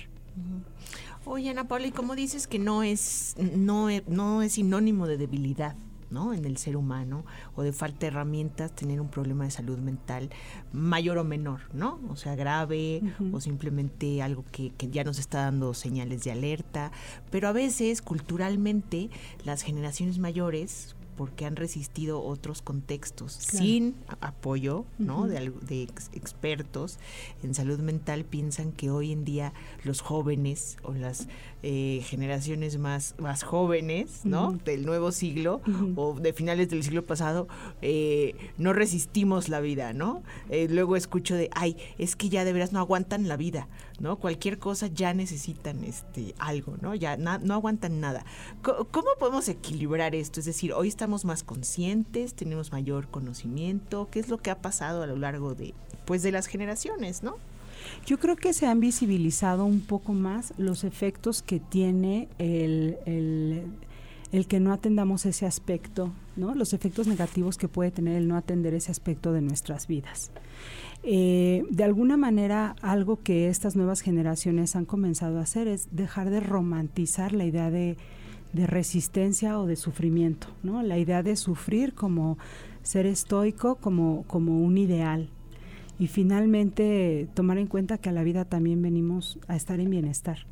Oye, 1.25 1.49
Ana 1.49 1.67
Paula, 1.67 1.87
¿y 1.87 1.91
cómo 1.91 2.15
dices 2.15 2.47
que 2.47 2.59
no 2.59 2.81
es, 2.81 3.35
no, 3.55 3.87
no 4.07 4.41
es 4.41 4.53
sinónimo 4.53 5.05
de 5.05 5.17
debilidad? 5.17 5.75
¿No? 6.11 6.33
en 6.33 6.45
el 6.45 6.57
ser 6.57 6.75
humano 6.75 7.25
o 7.55 7.63
de 7.63 7.73
falta 7.73 7.99
de 8.01 8.07
herramientas 8.07 8.75
tener 8.75 9.01
un 9.01 9.09
problema 9.09 9.43
de 9.45 9.51
salud 9.51 9.77
mental 9.77 10.29
mayor 10.73 11.17
o 11.17 11.23
menor, 11.23 11.61
¿no? 11.73 11.99
O 12.09 12.15
sea, 12.15 12.35
grave 12.35 13.01
o 13.31 13.39
simplemente 13.41 14.21
algo 14.21 14.43
que, 14.51 14.71
que, 14.71 14.89
ya 14.89 15.03
nos 15.03 15.19
está 15.19 15.41
dando 15.41 15.73
señales 15.73 16.23
de 16.23 16.31
alerta. 16.31 16.91
Pero 17.31 17.47
a 17.47 17.51
veces, 17.51 18.01
culturalmente, 18.01 19.09
las 19.43 19.61
generaciones 19.61 20.19
mayores 20.19 20.95
porque 21.19 21.45
han 21.45 21.57
resistido 21.57 22.23
otros 22.23 22.61
contextos 22.61 23.33
sin 23.33 23.93
apoyo 24.21 24.85
¿no? 24.99 25.27
de, 25.27 25.51
de 25.67 25.83
expertos 26.13 26.97
en 27.43 27.53
salud 27.53 27.77
mental 27.79 28.23
piensan 28.23 28.71
que 28.71 28.89
hoy 28.89 29.11
en 29.11 29.25
día 29.25 29.51
los 29.83 29.99
jóvenes 29.99 30.77
o 30.81 30.93
las 30.93 31.27
eh, 31.61 32.01
generaciones 32.05 32.77
más, 32.77 33.15
más 33.17 33.43
jóvenes 33.43 34.21
¿no? 34.23 34.53
del 34.63 34.85
nuevo 34.85 35.11
siglo 35.11 35.61
o 35.95 36.13
de 36.19 36.31
finales 36.31 36.69
del 36.69 36.83
siglo 36.83 37.05
pasado 37.05 37.47
eh, 37.81 38.35
no 38.57 38.73
resistimos 38.73 39.49
la 39.49 39.59
vida, 39.59 39.91
¿no? 39.91 40.23
Eh, 40.49 40.67
luego 40.69 40.95
escucho 40.95 41.35
de, 41.35 41.49
ay, 41.53 41.75
es 41.97 42.15
que 42.15 42.29
ya 42.29 42.45
de 42.45 42.53
veras 42.53 42.71
no 42.71 42.79
aguantan 42.79 43.27
la 43.27 43.35
vida, 43.35 43.67
¿no? 43.99 44.17
Cualquier 44.17 44.57
cosa 44.57 44.87
ya 44.87 45.13
necesitan 45.13 45.83
este 45.83 46.33
algo, 46.39 46.77
¿no? 46.81 46.95
Ya 46.95 47.17
no 47.17 47.53
aguantan 47.53 47.99
nada. 47.99 48.25
¿Cómo 48.61 49.09
podemos 49.19 49.49
equilibrar 49.49 50.15
esto? 50.15 50.39
Es 50.39 50.45
decir, 50.45 50.73
hoy 50.73 50.87
estamos 50.87 51.25
más 51.25 51.43
conscientes, 51.43 52.33
tenemos 52.35 52.71
mayor 52.71 53.09
conocimiento, 53.09 54.07
¿qué 54.11 54.19
es 54.19 54.29
lo 54.29 54.37
que 54.37 54.49
ha 54.49 54.61
pasado 54.61 55.03
a 55.03 55.07
lo 55.07 55.17
largo 55.17 55.55
de 55.55 55.73
pues 56.05 56.23
de 56.23 56.31
las 56.31 56.47
generaciones, 56.47 57.21
¿no? 57.21 57.35
Yo 58.05 58.19
creo 58.19 58.35
que 58.35 58.53
se 58.53 58.65
han 58.65 58.79
visibilizado 58.79 59.65
un 59.65 59.81
poco 59.81 60.13
más 60.13 60.53
los 60.57 60.83
efectos 60.83 61.41
que 61.41 61.59
tiene 61.59 62.27
el, 62.37 62.97
el, 64.31 64.47
que 64.47 64.59
no 64.59 64.73
atendamos 64.73 65.25
ese 65.25 65.45
aspecto, 65.45 66.11
¿no? 66.35 66.55
los 66.55 66.73
efectos 66.73 67.07
negativos 67.07 67.57
que 67.57 67.67
puede 67.67 67.91
tener 67.91 68.15
el 68.15 68.27
no 68.27 68.35
atender 68.37 68.73
ese 68.73 68.91
aspecto 68.91 69.33
de 69.33 69.41
nuestras 69.41 69.87
vidas. 69.87 70.31
Eh, 71.03 71.63
de 71.69 71.83
alguna 71.83 72.17
manera, 72.17 72.75
algo 72.81 73.21
que 73.23 73.47
estas 73.47 73.75
nuevas 73.75 74.01
generaciones 74.01 74.75
han 74.75 74.85
comenzado 74.85 75.39
a 75.39 75.43
hacer 75.43 75.67
es 75.67 75.87
dejar 75.91 76.29
de 76.29 76.41
romantizar 76.41 77.31
la 77.33 77.45
idea 77.45 77.71
de, 77.71 77.95
de 78.53 78.67
resistencia 78.67 79.59
o 79.59 79.65
de 79.65 79.75
sufrimiento, 79.75 80.47
¿no? 80.63 80.81
La 80.83 80.97
idea 80.97 81.23
de 81.23 81.35
sufrir 81.35 81.93
como 81.93 82.37
ser 82.83 83.05
estoico, 83.05 83.75
como, 83.75 84.23
como 84.27 84.59
un 84.61 84.77
ideal, 84.77 85.29
y 85.99 86.07
finalmente 86.07 87.27
tomar 87.33 87.57
en 87.57 87.67
cuenta 87.67 87.97
que 87.97 88.09
a 88.09 88.13
la 88.13 88.23
vida 88.23 88.45
también 88.45 88.81
venimos 88.81 89.37
a 89.49 89.57
estar 89.57 89.81
en 89.81 89.89
bienestar, 89.89 90.45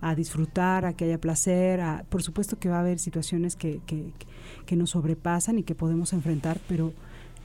a 0.00 0.16
disfrutar, 0.16 0.84
a 0.84 0.92
que 0.92 1.04
haya 1.04 1.20
placer, 1.20 1.80
a, 1.80 2.04
por 2.08 2.22
supuesto 2.22 2.58
que 2.58 2.68
va 2.68 2.78
a 2.78 2.80
haber 2.80 2.98
situaciones 2.98 3.54
que, 3.54 3.80
que, 3.86 4.76
nos 4.76 4.90
sobrepasan 4.90 5.58
y 5.58 5.62
que 5.62 5.74
podemos 5.74 6.12
enfrentar, 6.12 6.58
pero 6.68 6.92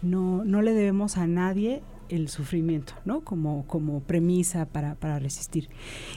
no, 0.01 0.43
no 0.43 0.61
le 0.61 0.73
debemos 0.73 1.17
a 1.17 1.27
nadie 1.27 1.83
el 2.09 2.27
sufrimiento, 2.27 2.93
¿no? 3.05 3.21
Como, 3.21 3.65
como 3.67 4.01
premisa 4.01 4.65
para, 4.65 4.95
para 4.95 5.19
resistir. 5.19 5.69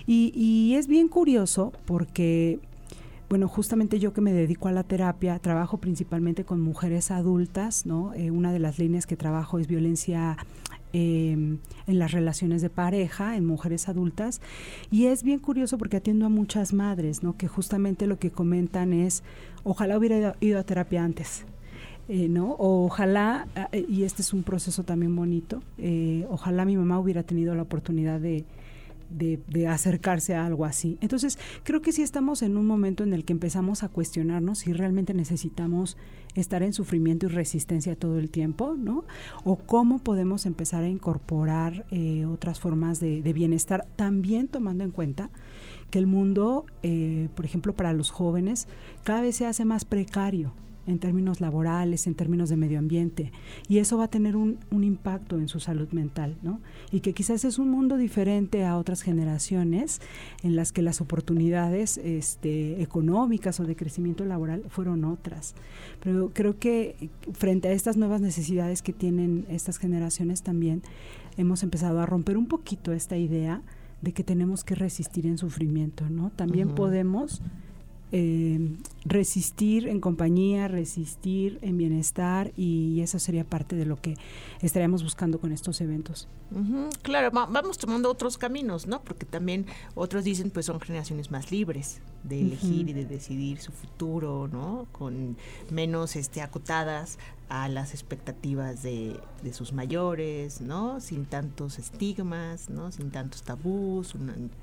Y, 0.06 0.32
y 0.34 0.74
es 0.74 0.88
bien 0.88 1.08
curioso 1.08 1.72
porque 1.84 2.58
bueno, 3.28 3.48
justamente 3.48 3.98
yo 3.98 4.12
que 4.12 4.20
me 4.20 4.32
dedico 4.32 4.68
a 4.68 4.72
la 4.72 4.84
terapia, 4.84 5.38
trabajo 5.40 5.78
principalmente 5.78 6.44
con 6.44 6.60
mujeres 6.60 7.10
adultas, 7.10 7.84
¿no? 7.84 8.14
Eh, 8.14 8.30
una 8.30 8.52
de 8.52 8.60
las 8.60 8.78
líneas 8.78 9.04
que 9.04 9.16
trabajo 9.16 9.58
es 9.58 9.66
violencia 9.66 10.36
Em, 10.98 11.58
en 11.86 11.98
las 11.98 12.12
relaciones 12.12 12.62
de 12.62 12.70
pareja, 12.70 13.36
en 13.36 13.44
mujeres 13.44 13.86
adultas. 13.90 14.40
Y 14.90 15.06
es 15.06 15.24
bien 15.24 15.40
curioso 15.40 15.76
porque 15.76 15.98
atiendo 15.98 16.24
a 16.24 16.30
muchas 16.30 16.72
madres, 16.72 17.22
¿no? 17.22 17.36
Que 17.36 17.48
justamente 17.48 18.06
lo 18.06 18.18
que 18.18 18.30
comentan 18.30 18.94
es, 18.94 19.22
ojalá 19.62 19.98
hubiera 19.98 20.34
ido, 20.40 20.58
a 20.58 20.62
terapia 20.62 21.04
antes. 21.04 21.44
Eh, 22.08 22.28
¿no? 22.28 22.52
O 22.52 22.86
ojalá, 22.86 23.46
eh, 23.72 23.84
y 23.86 24.04
este 24.04 24.22
es 24.22 24.32
un 24.32 24.42
proceso 24.42 24.84
también 24.84 25.14
bonito, 25.14 25.62
eh, 25.76 26.24
ojalá 26.30 26.64
mi 26.64 26.78
mamá 26.78 26.98
hubiera 26.98 27.24
tenido 27.24 27.54
la 27.54 27.62
oportunidad 27.62 28.18
de, 28.18 28.46
de, 29.10 29.66
acercarse 29.68 30.34
a 30.34 30.46
algo 30.46 30.64
así. 30.64 30.98
Entonces, 31.00 31.38
creo 31.64 31.82
que 31.82 31.92
sí 31.92 32.02
estamos 32.02 32.42
en 32.42 32.56
un 32.56 32.66
momento 32.66 33.02
en 33.02 33.12
el 33.12 33.24
que 33.24 33.32
empezamos 33.32 33.82
a 33.82 33.88
cuestionarnos 33.88 34.60
si 34.60 34.72
realmente 34.72 35.14
necesitamos 35.14 35.96
estar 36.34 36.62
en 36.62 36.72
sufrimiento 36.72 37.26
y 37.26 37.28
resistencia 37.30 37.96
todo 37.96 38.18
el 38.18 38.30
tiempo, 38.30 38.74
¿no? 38.76 39.04
O 39.44 39.56
cómo 39.56 39.98
podemos 39.98 40.46
empezar 40.46 40.84
a 40.84 40.88
incorporar 40.88 41.86
eh, 41.90 42.26
otras 42.26 42.60
formas 42.60 43.00
de, 43.00 43.20
bienestar, 43.32 43.86
también 43.96 44.48
tomando 44.48 44.84
en 44.84 44.90
cuenta 44.90 45.30
que 45.90 45.98
el 45.98 46.06
mundo, 46.06 46.66
eh, 46.82 47.28
por 47.34 47.44
ejemplo, 47.44 47.74
para 47.74 47.92
los 47.92 48.10
jóvenes, 48.10 48.68
cada 49.02 49.22
vez 49.22 49.36
se 49.36 49.46
hace 49.46 49.64
más 49.64 49.84
precario 49.84 50.52
en 50.86 50.98
términos 50.98 51.40
laborales, 51.40 52.06
en 52.06 52.14
términos 52.14 52.48
de 52.48 52.56
medio 52.56 52.78
ambiente, 52.78 53.32
y 53.68 53.78
eso 53.78 53.96
va 53.98 54.04
a 54.04 54.08
tener 54.08 54.36
un, 54.36 54.58
impacto 54.70 55.38
en 55.38 55.48
su 55.48 55.58
salud 55.58 55.88
mental, 55.92 56.36
¿no? 56.42 56.60
Y 56.92 57.00
que 57.00 57.12
quizás 57.12 57.44
es 57.44 57.58
un 57.58 57.70
mundo 57.70 57.96
diferente 57.96 58.64
a 58.64 58.76
otras 58.76 59.02
generaciones 59.02 60.00
en 60.42 60.54
las 60.54 60.70
que 60.70 60.82
las 60.82 61.00
oportunidades 61.00 61.98
este, 61.98 62.82
económicas 62.82 63.58
o 63.58 63.64
de 63.64 63.74
crecimiento 63.74 64.24
laboral 64.24 64.64
fueron 64.68 65.04
otras. 65.04 65.54
Pero 66.02 66.30
creo 66.32 66.58
que 66.58 67.10
frente 67.32 67.68
a 67.68 67.72
estas 67.72 67.96
nuevas 67.96 68.20
necesidades 68.20 68.82
que 68.82 68.92
tienen 68.92 69.46
estas 69.48 69.78
generaciones 69.78 70.42
también, 70.42 70.82
hemos 71.36 71.62
empezado 71.62 72.00
a 72.00 72.06
romper 72.06 72.36
un 72.36 72.46
poquito 72.46 72.92
esta 72.92 73.16
idea 73.16 73.62
de 74.02 74.12
que 74.12 74.22
tenemos 74.22 74.62
que 74.62 74.74
resistir 74.74 75.26
en 75.26 75.38
sufrimiento, 75.38 76.08
¿no? 76.08 76.30
También 76.30 76.74
podemos 76.74 77.42
eh, 78.12 78.76
resistir 79.04 79.88
en 79.88 80.00
compañía, 80.00 80.68
resistir 80.68 81.58
en 81.62 81.76
bienestar 81.76 82.52
y 82.56 83.00
eso 83.00 83.18
sería 83.18 83.44
parte 83.44 83.74
de 83.74 83.84
lo 83.84 83.96
que 84.00 84.16
estaríamos 84.62 85.02
buscando 85.02 85.40
con 85.40 85.52
estos 85.52 85.80
eventos. 85.80 86.28
Claro, 87.02 87.30
vamos 87.32 87.78
tomando 87.78 88.08
otros 88.08 88.38
caminos, 88.38 88.86
¿no? 88.86 89.02
Porque 89.02 89.26
también 89.26 89.66
otros 89.96 90.22
dicen 90.22 90.50
pues 90.50 90.66
son 90.66 90.80
generaciones 90.80 91.32
más 91.32 91.50
libres 91.50 92.00
de 92.22 92.40
elegir 92.40 92.88
y 92.88 92.92
de 92.92 93.04
decidir 93.04 93.58
su 93.58 93.72
futuro, 93.72 94.48
¿no? 94.52 94.86
Con 94.92 95.36
menos 95.70 96.14
este 96.14 96.42
acotadas 96.42 97.18
a 97.48 97.68
las 97.68 97.92
expectativas 97.92 98.82
de, 98.82 99.20
de 99.42 99.52
sus 99.52 99.72
mayores, 99.72 100.60
¿no? 100.60 101.00
Sin 101.00 101.26
tantos 101.26 101.78
estigmas, 101.78 102.70
¿no? 102.70 102.90
Sin 102.90 103.10
tantos 103.10 103.42
tabús, 103.42 104.14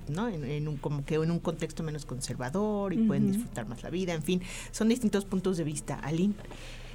¿no? 0.10 0.28
En, 0.28 0.68
un 0.68 0.78
como 0.78 1.06
que 1.06 1.16
en 1.16 1.32
un 1.32 1.40
contexto 1.40 1.84
menos 1.84 2.06
conservador 2.06 2.94
y 2.94 2.98
pueden 2.98 3.32
disfrutar 3.32 3.68
más 3.68 3.84
la 3.84 3.90
vida, 3.90 4.13
en 4.13 4.24
fin, 4.24 4.42
son 4.72 4.90
distintos 4.90 5.25
puntos 5.25 5.58
de 5.58 5.63
vista. 5.63 5.96
Aline. 6.00 6.36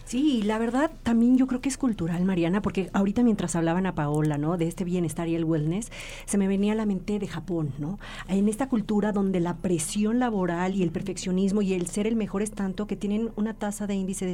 Sí, 0.09 0.41
la 0.43 0.57
verdad 0.57 0.91
también 1.03 1.37
yo 1.37 1.47
creo 1.47 1.61
que 1.61 1.69
es 1.69 1.77
cultural, 1.77 2.25
Mariana, 2.25 2.62
porque 2.62 2.88
ahorita 2.95 3.23
mientras 3.23 3.55
hablaban 3.57 3.85
a 3.85 3.95
Paola, 3.95 4.38
¿no? 4.38 4.57
De 4.57 4.67
este 4.67 4.85
bienestar 4.85 5.29
y 5.29 5.35
el 5.35 5.45
wellness, 5.45 5.93
se 6.25 6.38
me 6.38 6.49
venía 6.49 6.73
a 6.73 6.77
la 6.77 6.87
mente 6.87 7.19
de 7.19 7.27
Japón, 7.27 7.75
¿no? 7.77 7.99
En 8.27 8.49
esta 8.49 8.71
cultura 8.71 9.12
donde 9.12 9.38
la 9.38 9.59
presión 9.59 10.19
laboral 10.19 10.75
y 10.75 10.83
el 10.83 10.93
perfeccionismo 10.93 11.61
y 11.61 11.75
el 11.75 11.88
ser 11.88 12.07
el 12.07 12.17
mejor 12.17 12.41
es 12.41 12.53
tanto 12.53 12.87
que 12.87 12.97
tienen 12.97 13.33
una 13.37 13.53
tasa 13.53 13.87
de 13.87 13.97
índice 13.97 14.25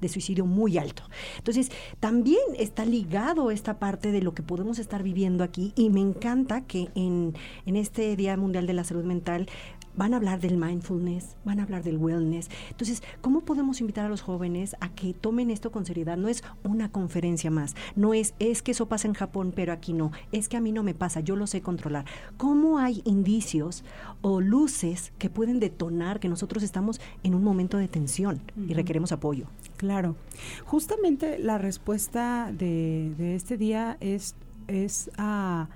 de, 0.00 0.08
suicidio 0.08 0.46
muy 0.46 0.78
alto. 0.78 1.02
Entonces, 1.38 1.72
también 1.98 2.38
está 2.56 2.84
ligado 2.84 3.50
esta 3.50 3.80
parte 3.80 4.12
de 4.12 4.22
lo 4.22 4.34
que 4.34 4.44
podemos 4.44 4.78
estar 4.78 5.02
viviendo 5.02 5.42
aquí 5.42 5.72
y 5.74 5.90
me 5.90 5.98
encanta 5.98 6.60
que 6.60 6.90
en, 6.94 7.34
en 7.66 7.74
este 7.74 8.14
Día 8.14 8.36
Mundial 8.36 8.68
de 8.68 8.74
la 8.74 8.84
Salud 8.84 9.02
Mental 9.02 9.48
van 9.96 10.14
a 10.14 10.16
hablar 10.16 10.40
del 10.40 10.56
mindfulness, 10.56 11.36
van 11.44 11.60
a 11.60 11.62
hablar 11.62 11.82
del 11.82 11.98
wellness. 11.98 12.50
Entonces, 12.70 13.02
¿cómo 13.20 13.42
podemos 13.42 13.80
invitar 13.80 14.06
a 14.06 14.08
los 14.08 14.22
jóvenes 14.22 14.76
a 14.80 14.88
que 14.90 15.14
tomen 15.14 15.50
esto 15.50 15.70
con 15.72 15.84
seriedad? 15.84 16.16
No 16.16 16.28
es 16.28 16.42
una 16.62 16.90
conferencia 16.90 17.50
más, 17.50 17.74
no 17.96 18.14
es, 18.14 18.34
es 18.38 18.62
que 18.62 18.72
eso 18.72 18.86
pasa 18.86 19.08
en 19.08 19.14
Japón, 19.14 19.52
pero 19.54 19.72
aquí 19.72 19.92
no, 19.92 20.12
es 20.32 20.48
que 20.48 20.56
a 20.56 20.60
mí 20.60 20.72
no 20.72 20.82
me 20.82 20.94
pasa, 20.94 21.20
yo 21.20 21.36
lo 21.36 21.46
sé 21.46 21.62
controlar. 21.62 22.04
¿Cómo 22.36 22.78
hay 22.78 23.02
indicios 23.04 23.84
o 24.22 24.40
luces 24.40 25.12
que 25.18 25.30
pueden 25.30 25.60
detonar 25.60 26.20
que 26.20 26.28
nosotros 26.28 26.62
estamos 26.62 27.00
en 27.22 27.34
un 27.34 27.44
momento 27.44 27.78
de 27.78 27.88
tensión 27.88 28.40
y 28.68 28.74
requeremos 28.74 29.12
apoyo? 29.12 29.46
Claro, 29.76 30.16
justamente 30.64 31.38
la 31.38 31.58
respuesta 31.58 32.50
de, 32.52 33.12
de 33.16 33.34
este 33.34 33.56
día 33.56 33.96
es, 34.00 34.34
es 34.68 35.10
a 35.18 35.68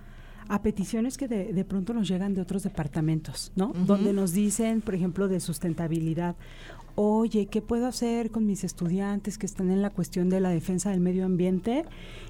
a 0.48 0.62
peticiones 0.62 1.16
que 1.16 1.28
de, 1.28 1.52
de, 1.52 1.64
pronto 1.64 1.92
nos 1.92 2.08
llegan 2.08 2.34
de 2.34 2.40
otros 2.40 2.62
departamentos, 2.62 3.52
¿no? 3.54 3.72
Donde 3.86 4.12
nos 4.12 4.32
dicen, 4.32 4.80
por 4.80 4.94
ejemplo, 4.94 5.28
de 5.28 5.40
sustentabilidad 5.40 6.36
oye, 7.00 7.46
¿qué 7.46 7.62
puedo 7.62 7.86
hacer 7.86 8.32
con 8.32 8.44
mis 8.44 8.64
estudiantes 8.64 9.38
que 9.38 9.46
están 9.46 9.70
en 9.70 9.82
la 9.82 9.90
cuestión 9.90 10.28
de 10.28 10.40
la 10.40 10.50
defensa 10.50 10.90
del 10.90 10.98
medio 10.98 11.26
ambiente 11.26 11.84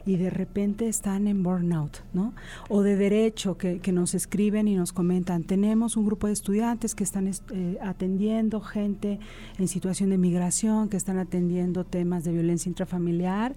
y 0.05 0.17
de 0.17 0.29
repente 0.29 0.89
están 0.89 1.27
en 1.27 1.43
burnout, 1.43 2.03
¿no? 2.13 2.35
O 2.69 2.83
de 2.83 2.95
derecho, 2.95 3.57
que, 3.57 3.81
nos 3.93 4.13
escriben 4.15 4.69
y 4.69 4.75
nos 4.75 4.93
comentan, 4.93 5.45
tenemos 5.45 5.97
un 5.97 6.05
grupo 6.05 6.27
de 6.27 6.35
estudiantes 6.35 6.95
que 6.95 7.03
están 7.03 7.29
eh, 7.29 7.79
atendiendo 7.81 8.61
gente 8.61 9.19
en 9.59 9.69
situación 9.69 10.11
de 10.11 10.19
migración, 10.19 10.91
que 10.91 10.99
están 10.99 11.19
atendiendo 11.19 11.85
temas 11.85 12.25
de 12.25 12.33
violencia 12.33 12.69
intrafamiliar 12.69 13.57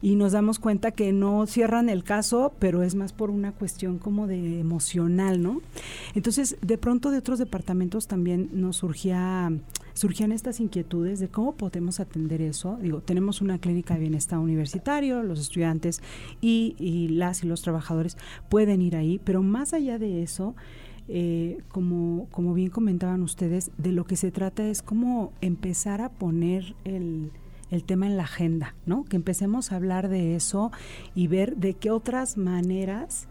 y 0.00 0.14
nos 0.14 0.32
damos 0.32 0.58
cuenta 0.58 0.90
que 0.90 1.12
no 1.12 1.46
cierran 1.46 1.90
el 1.90 2.02
caso, 2.02 2.54
pero 2.58 2.82
es 2.82 2.94
más 2.94 3.12
por 3.12 3.28
una 3.28 3.52
cuestión 3.52 3.98
como 3.98 4.26
de 4.26 4.58
emocional, 4.58 5.42
¿no? 5.42 5.60
Entonces, 6.14 6.56
de 6.62 6.78
pronto 6.78 7.10
de 7.10 7.18
otros 7.18 7.38
departamentos 7.38 8.06
también 8.06 8.48
nos 8.54 8.78
surgía 8.78 9.52
surgían 9.96 10.30
estas 10.30 10.60
inquietudes 10.60 11.18
de 11.20 11.28
cómo 11.28 11.56
podemos 11.56 12.00
atender 12.00 12.42
eso. 12.42 12.78
Digo, 12.80 13.00
tenemos 13.00 13.40
una 13.40 13.58
clínica 13.58 13.94
de 13.94 14.00
bienestar 14.00 14.38
universitario, 14.38 15.22
los 15.22 15.40
estudiantes 15.40 16.02
y, 16.40 17.08
las 17.10 17.42
y 17.42 17.46
los 17.46 17.62
trabajadores 17.62 18.18
pueden 18.50 18.82
ir 18.82 18.94
ahí, 18.94 19.18
pero 19.24 19.42
más 19.42 19.72
allá 19.72 19.98
de 19.98 20.22
eso, 20.22 20.54
eh, 21.08 21.62
como, 21.68 22.28
como 22.30 22.52
bien 22.52 22.68
comentaban 22.68 23.22
ustedes, 23.22 23.70
de 23.78 23.92
lo 23.92 24.04
que 24.04 24.16
se 24.16 24.30
trata 24.30 24.68
es 24.68 24.82
cómo 24.82 25.32
empezar 25.40 26.02
a 26.02 26.10
poner 26.10 26.76
el, 26.84 27.32
el 27.70 27.84
tema 27.84 28.06
en 28.06 28.18
la 28.18 28.24
agenda, 28.24 28.74
¿no? 28.84 29.04
Que 29.04 29.16
empecemos 29.16 29.72
a 29.72 29.76
hablar 29.76 30.08
de 30.08 30.36
eso 30.36 30.72
y 31.14 31.26
ver 31.26 31.56
de 31.56 31.72
qué 31.72 31.90
otras 31.90 32.36
maneras 32.36 33.28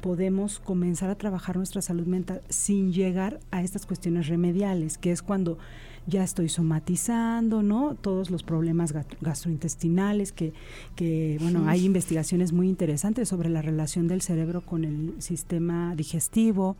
podemos 0.00 0.60
comenzar 0.60 1.10
a 1.10 1.16
trabajar 1.16 1.56
nuestra 1.56 1.82
salud 1.82 2.06
mental 2.06 2.40
sin 2.48 2.92
llegar 2.92 3.40
a 3.50 3.62
estas 3.62 3.86
cuestiones 3.86 4.28
remediales, 4.28 4.98
que 4.98 5.10
es 5.10 5.20
cuando 5.20 5.58
ya 6.06 6.22
estoy 6.22 6.48
somatizando, 6.48 7.62
¿no? 7.62 7.96
Todos 8.00 8.30
los 8.30 8.42
problemas 8.42 8.94
gastrointestinales, 9.20 10.32
que, 10.32 10.52
que 10.94 11.36
bueno, 11.40 11.68
hay 11.68 11.84
investigaciones 11.84 12.52
muy 12.52 12.68
interesantes 12.68 13.28
sobre 13.28 13.48
la 13.48 13.62
relación 13.62 14.06
del 14.06 14.22
cerebro 14.22 14.60
con 14.60 14.84
el 14.84 15.20
sistema 15.20 15.94
digestivo, 15.96 16.76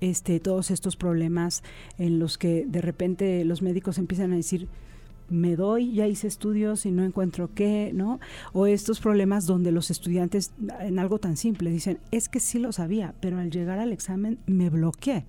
este, 0.00 0.40
todos 0.40 0.70
estos 0.70 0.96
problemas 0.96 1.62
en 1.98 2.18
los 2.18 2.38
que 2.38 2.66
de 2.66 2.80
repente 2.80 3.44
los 3.44 3.62
médicos 3.62 3.98
empiezan 3.98 4.32
a 4.32 4.36
decir, 4.36 4.68
me 5.28 5.56
doy, 5.56 5.92
ya 5.92 6.06
hice 6.06 6.28
estudios 6.28 6.86
y 6.86 6.92
no 6.92 7.04
encuentro 7.04 7.50
qué, 7.54 7.90
¿no? 7.92 8.20
O 8.52 8.66
estos 8.66 9.00
problemas 9.00 9.46
donde 9.46 9.72
los 9.72 9.90
estudiantes, 9.90 10.52
en 10.80 10.98
algo 10.98 11.18
tan 11.18 11.36
simple, 11.36 11.70
dicen, 11.70 11.98
es 12.10 12.28
que 12.28 12.40
sí 12.40 12.58
lo 12.58 12.72
sabía, 12.72 13.14
pero 13.20 13.38
al 13.38 13.50
llegar 13.50 13.78
al 13.78 13.92
examen 13.92 14.38
me 14.46 14.70
bloqueé. 14.70 15.24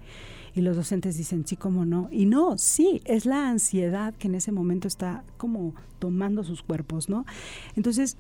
Y 0.58 0.62
los 0.62 0.76
docentes 0.76 1.16
dicen, 1.16 1.46
sí, 1.46 1.56
cómo 1.56 1.86
no. 1.86 2.10
Y 2.12 2.26
no, 2.26 2.58
sí, 2.58 3.00
es 3.06 3.28
la 3.28 3.48
ansiedad 3.48 4.16
que 4.16 4.28
en 4.28 4.34
ese 4.34 4.52
momento 4.52 4.88
está 4.88 5.24
como 5.38 5.76
tomando 6.00 6.44
sus 6.44 6.64
cuerpos, 6.64 7.10
¿no? 7.10 7.28
Entonces, 7.76 8.18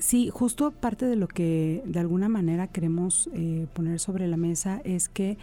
sí, 0.00 0.28
justo 0.28 0.72
parte 0.72 1.06
de 1.06 1.14
lo 1.14 1.28
que 1.28 1.84
de 1.86 2.00
alguna 2.00 2.28
manera 2.28 2.66
queremos 2.66 3.30
eh, 3.32 3.68
poner 3.74 4.00
sobre 4.00 4.26
la 4.26 4.36
mesa 4.36 4.80
es 4.82 5.08
que 5.08 5.38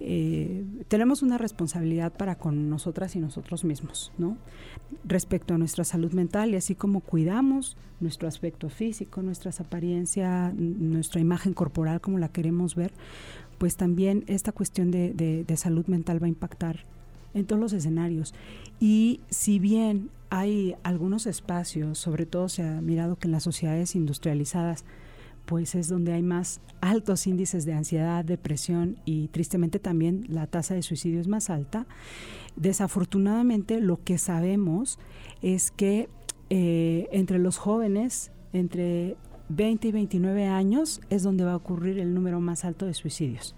eh, 0.00 0.64
tenemos 0.88 1.22
una 1.22 1.36
responsabilidad 1.36 2.14
para 2.14 2.36
con 2.36 2.70
nosotras 2.70 3.14
y 3.14 3.18
nosotros 3.18 3.64
mismos, 3.64 4.10
¿no? 4.16 4.38
Respecto 5.04 5.52
a 5.52 5.58
nuestra 5.58 5.84
salud 5.84 6.12
mental 6.12 6.50
y 6.50 6.56
así 6.56 6.76
como 6.76 7.00
cuidamos 7.00 7.76
nuestro 8.00 8.26
aspecto 8.26 8.70
físico, 8.70 9.20
nuestra 9.20 9.50
apariencia, 9.58 10.50
nuestra 10.56 11.20
imagen 11.20 11.52
corporal 11.52 12.00
como 12.00 12.18
la 12.18 12.28
queremos 12.28 12.74
ver, 12.74 12.92
pues 13.58 13.76
también 13.76 14.24
esta 14.26 14.52
cuestión 14.52 14.90
de, 14.90 15.12
de 15.12 15.56
salud 15.56 15.86
mental 15.86 16.22
va 16.22 16.26
a 16.26 16.30
impactar 16.30 16.84
en 17.34 17.46
todos 17.46 17.60
los 17.60 17.72
escenarios. 17.72 18.34
Y 18.80 19.20
si 19.28 19.58
bien 19.58 20.10
hay 20.30 20.76
algunos 20.82 21.26
espacios, 21.26 21.98
sobre 21.98 22.26
todo 22.26 22.48
se 22.48 22.62
ha 22.62 22.80
mirado 22.80 23.16
que 23.16 23.28
en 23.28 23.32
las 23.32 23.42
sociedades 23.42 23.94
industrializadas, 23.94 24.84
pues 25.46 25.74
es 25.74 25.88
donde 25.88 26.12
hay 26.12 26.22
más 26.22 26.60
altos 26.82 27.26
índices 27.26 27.64
de 27.64 27.72
ansiedad, 27.72 28.24
depresión 28.24 28.98
y 29.06 29.28
tristemente 29.28 29.78
también 29.78 30.26
la 30.28 30.46
tasa 30.46 30.74
de 30.74 30.82
suicidio 30.82 31.20
es 31.20 31.26
más 31.26 31.48
alta. 31.48 31.86
Desafortunadamente 32.56 33.80
lo 33.80 34.02
que 34.04 34.18
sabemos 34.18 34.98
es 35.40 35.70
que 35.70 36.08
eh, 36.50 37.08
entre 37.12 37.38
los 37.38 37.56
jóvenes, 37.56 38.30
entre 38.52 39.16
20 39.48 39.88
y 39.88 39.92
29 39.92 40.46
años, 40.46 41.00
es 41.10 41.22
donde 41.22 41.44
va 41.44 41.52
a 41.52 41.56
ocurrir 41.56 41.98
el 41.98 42.14
número 42.14 42.40
más 42.40 42.64
alto 42.64 42.86
de 42.86 42.94
suicidios. 42.94 43.54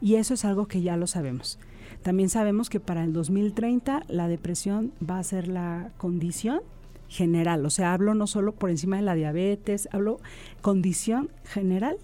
Y 0.00 0.16
eso 0.16 0.34
es 0.34 0.44
algo 0.44 0.66
que 0.66 0.82
ya 0.82 0.96
lo 0.96 1.06
sabemos. 1.06 1.58
También 2.02 2.28
sabemos 2.28 2.70
que 2.70 2.80
para 2.80 3.04
el 3.04 3.12
2030 3.12 4.04
la 4.08 4.28
depresión 4.28 4.92
va 5.08 5.18
a 5.18 5.24
ser 5.24 5.48
la 5.48 5.90
condición 5.96 6.60
general, 7.08 7.64
o 7.64 7.70
sea, 7.70 7.94
hablo 7.94 8.14
no 8.14 8.26
solo 8.26 8.52
por 8.52 8.70
encima 8.70 8.96
de 8.96 9.02
la 9.02 9.14
diabetes, 9.14 9.88
hablo 9.92 10.20
condición 10.60 11.30
general 11.44 11.96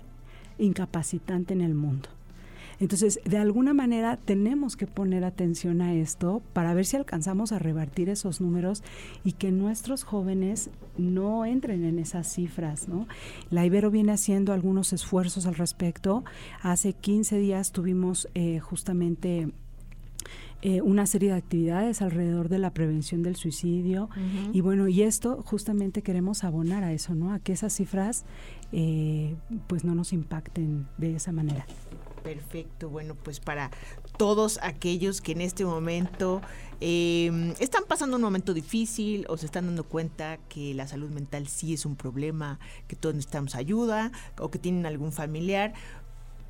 incapacitante 0.59 1.53
en 1.53 1.61
el 1.61 1.75
mundo. 1.75 2.09
Entonces, 2.81 3.21
de 3.25 3.39
alguna 3.39 3.75
manera 3.75 4.17
tenemos 4.17 4.77
que 4.77 4.87
poner 4.87 5.25
atención 5.25 5.81
a 5.81 5.95
esto 5.95 6.43
para 6.53 6.75
ver 6.75 6.87
si 6.87 6.97
alcanzamos 6.97 7.53
a 7.53 7.59
revertir 7.59 8.09
esos 8.09 8.41
números 8.41 8.83
y 9.25 9.33
que 9.33 9.51
nuestros 9.51 10.05
jóvenes 10.05 10.71
no 10.99 11.45
entren 11.45 11.85
en 11.85 11.99
esas 11.99 12.33
cifras, 12.33 12.89
¿no? 12.89 13.07
La 13.51 13.65
Ibero 13.65 13.91
viene 13.91 14.13
haciendo 14.13 14.53
algunos 14.53 14.93
esfuerzos 14.93 15.47
al 15.47 15.55
respecto. 15.55 16.25
Hace 16.63 16.93
15 16.93 17.39
días 17.39 17.73
tuvimos 17.73 18.29
eh, 18.35 18.59
justamente 18.61 19.49
eh, 20.63 20.81
una 20.81 21.07
serie 21.07 21.31
de 21.31 21.37
actividades 21.37 22.01
alrededor 22.01 22.49
de 22.49 22.59
la 22.59 22.73
prevención 22.73 23.23
del 23.23 23.37
suicidio 23.37 24.09
y 24.55 24.63
bueno 24.63 24.89
y 24.89 25.03
esto 25.03 25.43
justamente 25.45 26.01
queremos 26.01 26.43
abonar 26.43 26.85
a 26.85 26.93
eso 26.95 27.15
no 27.15 27.35
a 27.35 27.39
que 27.39 27.53
esas 27.53 27.75
cifras 27.75 28.25
eh, 28.73 29.37
pues 29.67 29.85
no 29.85 29.95
nos 29.95 30.15
impacten 30.15 30.87
de 30.97 31.17
esa 31.17 31.33
manera 31.33 31.67
Perfecto, 32.25 32.89
bueno, 32.89 33.15
pues 33.15 33.39
para 33.39 33.71
todos 34.17 34.59
aquellos 34.63 35.21
que 35.21 35.33
en 35.33 35.43
este 35.43 35.67
momento 35.67 36.41
em, 36.81 37.51
están 37.61 37.85
pasando 37.87 38.17
un 38.17 38.23
momento 38.23 38.55
difícil 38.55 39.27
o 39.29 39.37
se 39.37 39.45
están 39.45 39.67
dando 39.67 39.85
cuenta 39.85 40.39
que 40.49 40.73
la 40.73 40.89
salud 40.89 41.11
mental 41.11 41.49
sí 41.49 41.75
es 41.75 41.85
un 41.85 41.97
problema, 41.97 42.59
que 42.89 42.97
todos 42.97 43.15
necesitamos 43.15 43.55
ayuda 43.55 44.11
o 44.39 44.51
que 44.51 44.59
tienen 44.59 44.87
algún 44.87 45.13
familiar, 45.13 45.75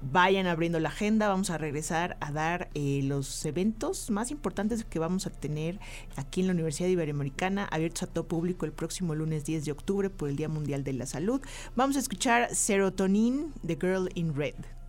vayan 0.00 0.46
abriendo 0.46 0.78
la 0.78 0.90
agenda, 0.90 1.26
vamos 1.26 1.50
a 1.50 1.58
regresar 1.58 2.16
a 2.20 2.30
dar 2.30 2.68
eh, 2.74 3.00
los 3.02 3.44
eventos 3.44 4.12
más 4.12 4.30
importantes 4.30 4.84
que 4.84 5.00
vamos 5.00 5.26
a 5.26 5.30
tener 5.30 5.80
aquí 6.14 6.42
en 6.42 6.46
la 6.46 6.52
Universidad 6.52 6.88
Iberoamericana, 6.88 7.64
abiertos 7.64 8.04
a 8.04 8.06
todo 8.06 8.28
público 8.28 8.64
el 8.64 8.70
próximo 8.70 9.16
lunes 9.16 9.44
10 9.44 9.64
de 9.64 9.72
octubre 9.72 10.08
por 10.08 10.28
el 10.28 10.36
Día 10.36 10.48
Mundial 10.48 10.84
de 10.84 10.92
la 10.92 11.06
Salud. 11.06 11.40
Vamos 11.74 11.96
a 11.96 11.98
escuchar 11.98 12.54
Serotonin, 12.54 13.52
The 13.66 13.74
Girl 13.74 14.08
in 14.14 14.36
Red. 14.36 14.83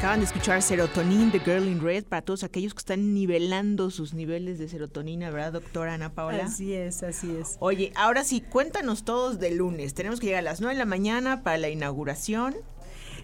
Acaban 0.00 0.20
de 0.20 0.24
escuchar 0.24 0.62
Serotonin, 0.62 1.30
The 1.30 1.40
Girl 1.40 1.68
in 1.68 1.78
Red, 1.78 2.04
para 2.04 2.22
todos 2.22 2.42
aquellos 2.42 2.72
que 2.72 2.78
están 2.78 3.12
nivelando 3.12 3.90
sus 3.90 4.14
niveles 4.14 4.58
de 4.58 4.66
serotonina, 4.66 5.28
¿verdad, 5.28 5.52
doctora 5.52 5.92
Ana 5.92 6.14
Paola? 6.14 6.46
Así 6.46 6.72
es, 6.72 7.02
así 7.02 7.36
es. 7.38 7.58
Oye, 7.60 7.92
ahora 7.96 8.24
sí, 8.24 8.40
cuéntanos 8.40 9.04
todos 9.04 9.38
de 9.40 9.50
lunes. 9.50 9.92
Tenemos 9.92 10.18
que 10.18 10.28
llegar 10.28 10.38
a 10.38 10.42
las 10.42 10.62
9 10.62 10.74
de 10.74 10.78
la 10.78 10.86
mañana 10.86 11.42
para 11.42 11.58
la 11.58 11.68
inauguración. 11.68 12.56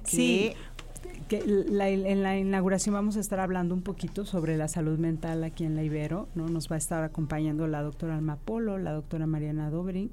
Sí, 0.05 0.53
en 1.31 2.23
la 2.23 2.39
inauguración 2.39 2.95
vamos 2.95 3.17
a 3.17 3.21
estar 3.21 3.41
hablando 3.41 3.75
un 3.75 3.83
poquito 3.83 4.25
sobre 4.25 4.57
la 4.57 4.69
salud 4.69 4.99
mental 4.99 5.43
aquí 5.43 5.65
en 5.65 5.75
la 5.75 5.83
Ibero, 5.83 6.29
¿no? 6.35 6.49
Nos 6.49 6.71
va 6.71 6.77
a 6.77 6.79
estar 6.79 7.03
acompañando 7.03 7.67
la 7.67 7.83
doctora 7.83 8.15
Alma 8.17 8.37
Polo, 8.37 8.79
la 8.79 8.93
doctora 8.93 9.27
Mariana 9.27 9.71
Dobrin 9.71 10.13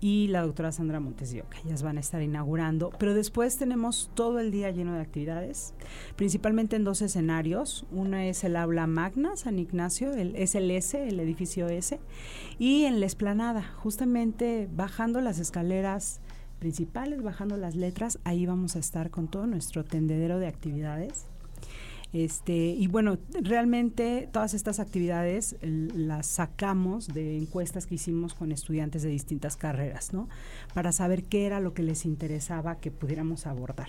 y 0.00 0.28
la 0.28 0.42
doctora 0.42 0.72
Sandra 0.72 1.00
Montes 1.00 1.34
Ellas 1.34 1.82
van 1.82 1.98
a 1.98 2.00
estar 2.00 2.22
inaugurando, 2.22 2.90
pero 2.98 3.14
después 3.14 3.58
tenemos 3.58 4.10
todo 4.14 4.38
el 4.38 4.50
día 4.50 4.70
lleno 4.70 4.94
de 4.94 5.00
actividades, 5.00 5.74
principalmente 6.16 6.76
en 6.76 6.84
dos 6.84 7.02
escenarios. 7.02 7.86
Una 7.92 8.26
es 8.26 8.42
el 8.44 8.56
aula 8.56 8.86
magna 8.86 9.36
San 9.36 9.58
Ignacio, 9.58 10.12
el, 10.12 10.34
es 10.36 10.54
el 10.54 10.70
S, 10.70 11.08
el 11.08 11.20
edificio 11.20 11.68
S, 11.68 12.00
y 12.58 12.84
en 12.84 13.00
la 13.00 13.06
esplanada, 13.06 13.62
justamente 13.76 14.68
bajando 14.74 15.20
las 15.20 15.38
escaleras 15.38 16.20
principales, 16.58 17.22
bajando 17.22 17.56
las 17.56 17.74
letras, 17.74 18.18
ahí 18.24 18.46
vamos 18.46 18.76
a 18.76 18.78
estar 18.78 19.10
con 19.10 19.28
todo 19.28 19.46
nuestro 19.46 19.84
tendedero 19.84 20.38
de 20.38 20.46
actividades. 20.46 21.26
Este, 22.12 22.54
y 22.54 22.86
bueno, 22.86 23.18
realmente 23.42 24.28
todas 24.32 24.54
estas 24.54 24.78
actividades 24.78 25.56
las 25.62 26.26
sacamos 26.26 27.08
de 27.08 27.36
encuestas 27.36 27.86
que 27.86 27.96
hicimos 27.96 28.34
con 28.34 28.52
estudiantes 28.52 29.02
de 29.02 29.08
distintas 29.08 29.56
carreras, 29.56 30.12
¿no? 30.12 30.28
Para 30.74 30.92
saber 30.92 31.24
qué 31.24 31.44
era 31.46 31.58
lo 31.58 31.74
que 31.74 31.82
les 31.82 32.04
interesaba 32.04 32.76
que 32.76 32.92
pudiéramos 32.92 33.48
abordar. 33.48 33.88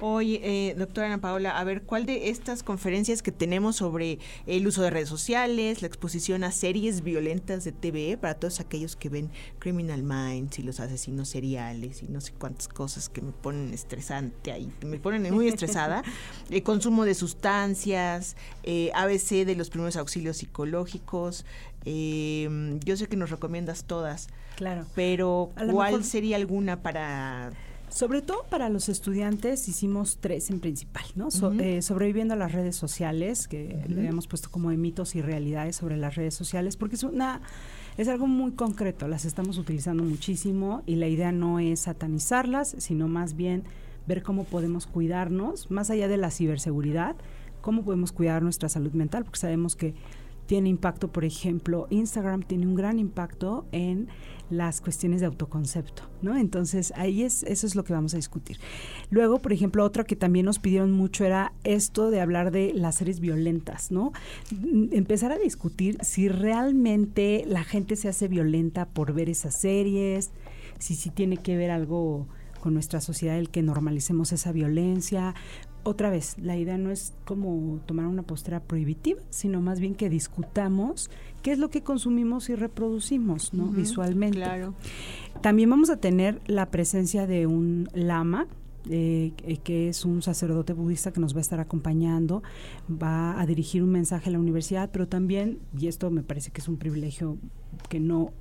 Oye, 0.00 0.40
eh, 0.42 0.74
doctora 0.74 1.06
Ana 1.06 1.20
Paola, 1.20 1.58
a 1.58 1.64
ver, 1.64 1.82
¿cuál 1.82 2.06
de 2.06 2.30
estas 2.30 2.62
conferencias 2.62 3.22
que 3.22 3.30
tenemos 3.30 3.76
sobre 3.76 4.18
el 4.46 4.66
uso 4.66 4.82
de 4.82 4.90
redes 4.90 5.08
sociales, 5.08 5.82
la 5.82 5.88
exposición 5.88 6.44
a 6.44 6.50
series 6.50 7.02
violentas 7.02 7.64
de 7.64 7.72
TV, 7.72 8.16
para 8.16 8.34
todos 8.34 8.60
aquellos 8.60 8.96
que 8.96 9.08
ven 9.08 9.30
Criminal 9.58 10.02
Minds 10.02 10.58
y 10.58 10.62
los 10.62 10.80
asesinos 10.80 11.28
seriales 11.28 12.02
y 12.02 12.08
no 12.08 12.20
sé 12.20 12.32
cuántas 12.32 12.68
cosas 12.68 13.08
que 13.08 13.20
me 13.20 13.32
ponen 13.32 13.72
estresante 13.74 14.50
ahí, 14.50 14.72
me 14.84 14.98
ponen 14.98 15.32
muy 15.32 15.48
estresada, 15.48 16.02
el 16.50 16.62
consumo 16.62 17.04
de 17.04 17.14
sustancias, 17.14 18.36
eh, 18.62 18.90
ABC 18.94 19.44
de 19.44 19.54
los 19.54 19.70
primeros 19.70 19.96
auxilios 19.96 20.38
psicológicos, 20.38 21.44
eh, 21.84 22.78
yo 22.84 22.96
sé 22.96 23.08
que 23.08 23.16
nos 23.16 23.30
recomiendas 23.30 23.84
todas, 23.84 24.28
claro, 24.56 24.86
pero 24.94 25.52
¿cuál 25.70 26.02
sería 26.02 26.36
alguna 26.36 26.82
para 26.82 27.52
sobre 27.92 28.22
todo 28.22 28.44
para 28.48 28.68
los 28.70 28.88
estudiantes 28.88 29.68
hicimos 29.68 30.18
tres 30.18 30.50
en 30.50 30.60
principal, 30.60 31.04
¿no? 31.14 31.28
Eh, 31.60 31.82
sobreviviendo 31.82 32.34
a 32.34 32.36
las 32.36 32.52
redes 32.52 32.74
sociales, 32.74 33.46
que 33.48 33.84
le 33.86 34.06
hemos 34.06 34.26
puesto 34.26 34.50
como 34.50 34.70
de 34.70 34.78
mitos 34.78 35.14
y 35.14 35.20
realidades 35.20 35.76
sobre 35.76 35.96
las 35.96 36.14
redes 36.14 36.34
sociales, 36.34 36.76
porque 36.76 36.96
es 36.96 37.02
una 37.02 37.42
es 37.98 38.08
algo 38.08 38.26
muy 38.26 38.52
concreto, 38.52 39.06
las 39.06 39.26
estamos 39.26 39.58
utilizando 39.58 40.02
muchísimo 40.02 40.82
y 40.86 40.96
la 40.96 41.08
idea 41.08 41.30
no 41.30 41.58
es 41.58 41.80
satanizarlas, 41.80 42.74
sino 42.78 43.06
más 43.06 43.36
bien 43.36 43.64
ver 44.06 44.22
cómo 44.22 44.44
podemos 44.44 44.86
cuidarnos, 44.86 45.70
más 45.70 45.90
allá 45.90 46.08
de 46.08 46.16
la 46.16 46.30
ciberseguridad, 46.30 47.16
cómo 47.60 47.84
podemos 47.84 48.10
cuidar 48.12 48.42
nuestra 48.42 48.70
salud 48.70 48.92
mental, 48.92 49.24
porque 49.24 49.38
sabemos 49.38 49.76
que 49.76 49.94
tiene 50.52 50.68
impacto, 50.68 51.10
por 51.10 51.24
ejemplo, 51.24 51.86
Instagram 51.88 52.42
tiene 52.42 52.66
un 52.66 52.74
gran 52.74 52.98
impacto 52.98 53.64
en 53.72 54.08
las 54.50 54.82
cuestiones 54.82 55.20
de 55.20 55.26
autoconcepto, 55.26 56.02
¿no? 56.20 56.36
Entonces, 56.36 56.92
ahí 56.94 57.22
es, 57.22 57.42
eso 57.44 57.66
es 57.66 57.74
lo 57.74 57.84
que 57.84 57.94
vamos 57.94 58.12
a 58.12 58.18
discutir. 58.18 58.58
Luego, 59.08 59.40
por 59.40 59.54
ejemplo, 59.54 59.82
otra 59.82 60.04
que 60.04 60.14
también 60.14 60.44
nos 60.44 60.58
pidieron 60.58 60.92
mucho 60.92 61.24
era 61.24 61.54
esto 61.64 62.10
de 62.10 62.20
hablar 62.20 62.50
de 62.50 62.74
las 62.74 62.96
series 62.96 63.18
violentas, 63.18 63.90
¿no? 63.90 64.12
Empezar 64.90 65.32
a 65.32 65.38
discutir 65.38 65.96
si 66.02 66.28
realmente 66.28 67.46
la 67.48 67.64
gente 67.64 67.96
se 67.96 68.10
hace 68.10 68.28
violenta 68.28 68.84
por 68.84 69.14
ver 69.14 69.30
esas 69.30 69.58
series, 69.58 70.32
si 70.78 70.94
sí 70.96 71.04
si 71.04 71.08
tiene 71.08 71.38
que 71.38 71.56
ver 71.56 71.70
algo 71.70 72.26
con 72.60 72.74
nuestra 72.74 73.00
sociedad 73.00 73.38
el 73.38 73.48
que 73.48 73.62
normalicemos 73.62 74.32
esa 74.32 74.52
violencia, 74.52 75.34
otra 75.84 76.10
vez, 76.10 76.36
la 76.38 76.56
idea 76.56 76.78
no 76.78 76.90
es 76.90 77.12
como 77.24 77.80
tomar 77.86 78.06
una 78.06 78.22
postura 78.22 78.60
prohibitiva, 78.60 79.20
sino 79.30 79.60
más 79.60 79.80
bien 79.80 79.94
que 79.94 80.08
discutamos 80.08 81.10
qué 81.42 81.52
es 81.52 81.58
lo 81.58 81.70
que 81.70 81.82
consumimos 81.82 82.48
y 82.48 82.54
reproducimos, 82.54 83.52
¿no? 83.52 83.66
Visualmente. 83.66 84.38
Claro. 84.38 84.74
También 85.40 85.70
vamos 85.70 85.90
a 85.90 85.96
tener 85.96 86.40
la 86.46 86.70
presencia 86.70 87.26
de 87.26 87.46
un 87.46 87.88
lama, 87.94 88.46
eh, 88.88 89.32
que 89.64 89.88
es 89.88 90.04
un 90.04 90.22
sacerdote 90.22 90.72
budista 90.72 91.12
que 91.12 91.20
nos 91.20 91.34
va 91.34 91.38
a 91.38 91.42
estar 91.42 91.60
acompañando, 91.60 92.42
va 92.90 93.40
a 93.40 93.46
dirigir 93.46 93.82
un 93.82 93.90
mensaje 93.90 94.28
a 94.28 94.32
la 94.32 94.38
universidad, 94.38 94.90
pero 94.92 95.08
también, 95.08 95.58
y 95.78 95.88
esto 95.88 96.10
me 96.10 96.22
parece 96.22 96.50
que 96.50 96.60
es 96.60 96.68
un 96.68 96.76
privilegio 96.76 97.38
que 97.88 98.00
no 98.00 98.32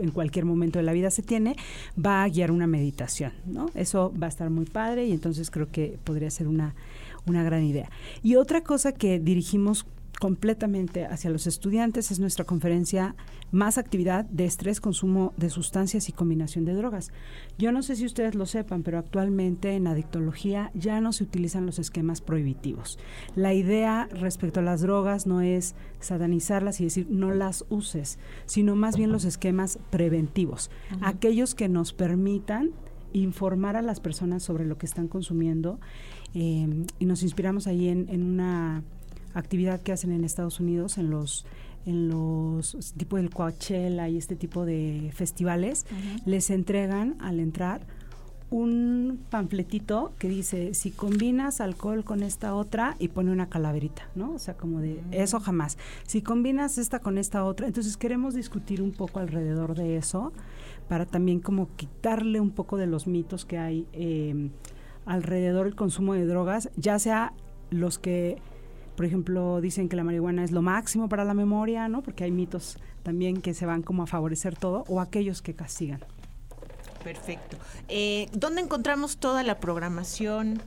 en 0.00 0.10
cualquier 0.10 0.44
momento 0.44 0.78
de 0.78 0.84
la 0.84 0.92
vida 0.92 1.10
se 1.10 1.22
tiene, 1.22 1.56
va 1.94 2.22
a 2.22 2.28
guiar 2.28 2.50
una 2.50 2.66
meditación, 2.66 3.32
¿no? 3.46 3.70
Eso 3.74 4.12
va 4.20 4.26
a 4.26 4.28
estar 4.28 4.50
muy 4.50 4.64
padre 4.64 5.06
y 5.06 5.12
entonces 5.12 5.50
creo 5.50 5.68
que 5.68 5.98
podría 6.04 6.30
ser 6.30 6.48
una, 6.48 6.74
una 7.26 7.42
gran 7.42 7.64
idea. 7.64 7.90
Y 8.22 8.36
otra 8.36 8.62
cosa 8.62 8.92
que 8.92 9.18
dirigimos 9.18 9.86
completamente 10.20 11.06
hacia 11.06 11.30
los 11.30 11.46
estudiantes 11.46 12.10
es 12.12 12.20
nuestra 12.20 12.44
conferencia 12.44 13.16
Más 13.52 13.78
actividad 13.78 14.26
de 14.26 14.44
estrés, 14.44 14.80
consumo 14.80 15.32
de 15.36 15.50
sustancias 15.50 16.08
y 16.08 16.12
combinación 16.12 16.64
de 16.64 16.74
drogas. 16.74 17.10
Yo 17.58 17.72
no 17.72 17.82
sé 17.82 17.96
si 17.96 18.04
ustedes 18.04 18.36
lo 18.36 18.46
sepan, 18.46 18.84
pero 18.84 18.98
actualmente 18.98 19.72
en 19.72 19.88
adictología 19.88 20.70
ya 20.74 21.00
no 21.00 21.12
se 21.12 21.24
utilizan 21.24 21.66
los 21.66 21.80
esquemas 21.80 22.20
prohibitivos. 22.20 22.96
La 23.34 23.52
idea 23.52 24.08
respecto 24.12 24.60
a 24.60 24.62
las 24.62 24.82
drogas 24.82 25.26
no 25.26 25.40
es 25.40 25.74
satanizarlas 25.98 26.80
y 26.80 26.84
decir 26.84 27.08
no 27.10 27.32
las 27.32 27.64
uses, 27.70 28.20
sino 28.46 28.76
más 28.76 28.96
bien 28.96 29.10
los 29.10 29.24
esquemas 29.24 29.80
preventivos, 29.90 30.70
aquellos 31.00 31.56
que 31.56 31.68
nos 31.68 31.92
permitan 31.92 32.70
informar 33.12 33.74
a 33.74 33.82
las 33.82 33.98
personas 33.98 34.44
sobre 34.44 34.64
lo 34.64 34.78
que 34.78 34.86
están 34.86 35.08
consumiendo 35.08 35.80
eh, 36.34 36.68
y 37.00 37.06
nos 37.06 37.24
inspiramos 37.24 37.66
ahí 37.66 37.88
en 37.88 38.22
una 38.22 38.84
actividad 39.34 39.80
que 39.80 39.92
hacen 39.92 40.12
en 40.12 40.24
Estados 40.24 40.60
Unidos 40.60 40.98
en 40.98 41.10
los 41.10 41.46
en 41.86 42.08
los 42.10 42.76
tipo 42.96 43.16
del 43.16 43.30
Coachella 43.30 44.08
y 44.08 44.18
este 44.18 44.36
tipo 44.36 44.66
de 44.66 45.10
festivales 45.14 45.86
les 46.26 46.50
entregan 46.50 47.16
al 47.20 47.40
entrar 47.40 47.80
un 48.50 49.24
panfletito 49.30 50.12
que 50.18 50.28
dice 50.28 50.74
si 50.74 50.90
combinas 50.90 51.60
alcohol 51.60 52.04
con 52.04 52.22
esta 52.22 52.54
otra 52.54 52.96
y 52.98 53.08
pone 53.08 53.30
una 53.30 53.48
calaverita, 53.48 54.08
¿no? 54.16 54.32
O 54.32 54.38
sea, 54.38 54.54
como 54.54 54.80
de 54.80 55.00
eso 55.12 55.38
jamás. 55.38 55.78
Si 56.04 56.20
combinas 56.20 56.76
esta 56.76 56.98
con 56.98 57.16
esta 57.16 57.44
otra, 57.44 57.68
entonces 57.68 57.96
queremos 57.96 58.34
discutir 58.34 58.82
un 58.82 58.90
poco 58.90 59.20
alrededor 59.20 59.74
de 59.76 59.96
eso 59.96 60.32
para 60.88 61.06
también 61.06 61.38
como 61.38 61.68
quitarle 61.76 62.40
un 62.40 62.50
poco 62.50 62.76
de 62.76 62.88
los 62.88 63.06
mitos 63.06 63.44
que 63.44 63.58
hay 63.58 63.86
eh, 63.92 64.50
alrededor 65.06 65.66
del 65.66 65.76
consumo 65.76 66.14
de 66.14 66.26
drogas, 66.26 66.70
ya 66.76 66.98
sea 66.98 67.32
los 67.70 68.00
que 68.00 68.42
por 69.00 69.06
ejemplo, 69.06 69.62
dicen 69.62 69.88
que 69.88 69.96
la 69.96 70.04
marihuana 70.04 70.44
es 70.44 70.50
lo 70.50 70.60
máximo 70.60 71.08
para 71.08 71.24
la 71.24 71.32
memoria, 71.32 71.88
¿no? 71.88 72.02
Porque 72.02 72.24
hay 72.24 72.30
mitos 72.30 72.76
también 73.02 73.40
que 73.40 73.54
se 73.54 73.64
van 73.64 73.80
como 73.80 74.02
a 74.02 74.06
favorecer 74.06 74.58
todo, 74.58 74.84
o 74.88 75.00
aquellos 75.00 75.40
que 75.40 75.54
castigan. 75.54 76.00
Perfecto. 77.02 77.56
Eh, 77.88 78.28
¿Dónde 78.34 78.60
encontramos 78.60 79.16
toda 79.16 79.42
la 79.42 79.58
programación? 79.58 80.60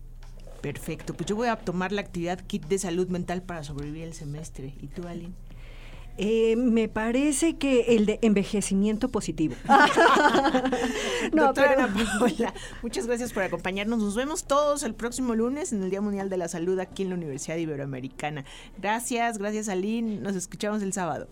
Perfecto, 0.63 1.13
pues 1.13 1.27
yo 1.27 1.35
voy 1.35 1.49
a 1.49 1.57
tomar 1.57 1.91
la 1.91 1.99
actividad 1.99 2.39
kit 2.39 2.65
de 2.67 2.79
salud 2.79 3.09
mental 3.09 3.41
para 3.41 3.65
sobrevivir 3.65 4.03
el 4.03 4.13
semestre. 4.13 4.73
¿Y 4.81 4.87
tú, 4.87 5.05
Aline? 5.05 5.33
Eh, 6.17 6.55
me 6.55 6.87
parece 6.87 7.57
que 7.57 7.97
el 7.97 8.05
de 8.05 8.19
envejecimiento 8.21 9.09
positivo. 9.09 9.55
no, 11.33 11.47
Doctora 11.47 11.89
Paola, 11.93 12.53
muchas 12.81 13.07
gracias 13.07 13.33
por 13.33 13.43
acompañarnos. 13.43 13.99
Nos 13.99 14.15
vemos 14.15 14.45
todos 14.45 14.83
el 14.83 14.95
próximo 14.95 15.35
lunes 15.35 15.73
en 15.73 15.83
el 15.83 15.89
Día 15.89 15.99
Mundial 15.99 16.29
de 16.29 16.37
la 16.37 16.47
Salud 16.47 16.79
aquí 16.79 17.03
en 17.03 17.09
la 17.09 17.15
Universidad 17.15 17.57
Iberoamericana. 17.57 18.45
Gracias, 18.77 19.39
gracias 19.39 19.67
Aline. 19.67 20.21
Nos 20.21 20.37
escuchamos 20.37 20.81
el 20.81 20.93
sábado. 20.93 21.27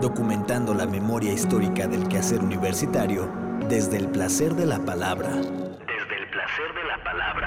Documentando 0.00 0.72
la 0.72 0.86
memoria 0.86 1.34
histórica 1.34 1.86
del 1.86 2.08
quehacer 2.08 2.40
universitario 2.40 3.30
desde 3.68 3.98
el 3.98 4.08
placer 4.08 4.54
de 4.54 4.64
la 4.64 4.78
palabra 4.78 5.42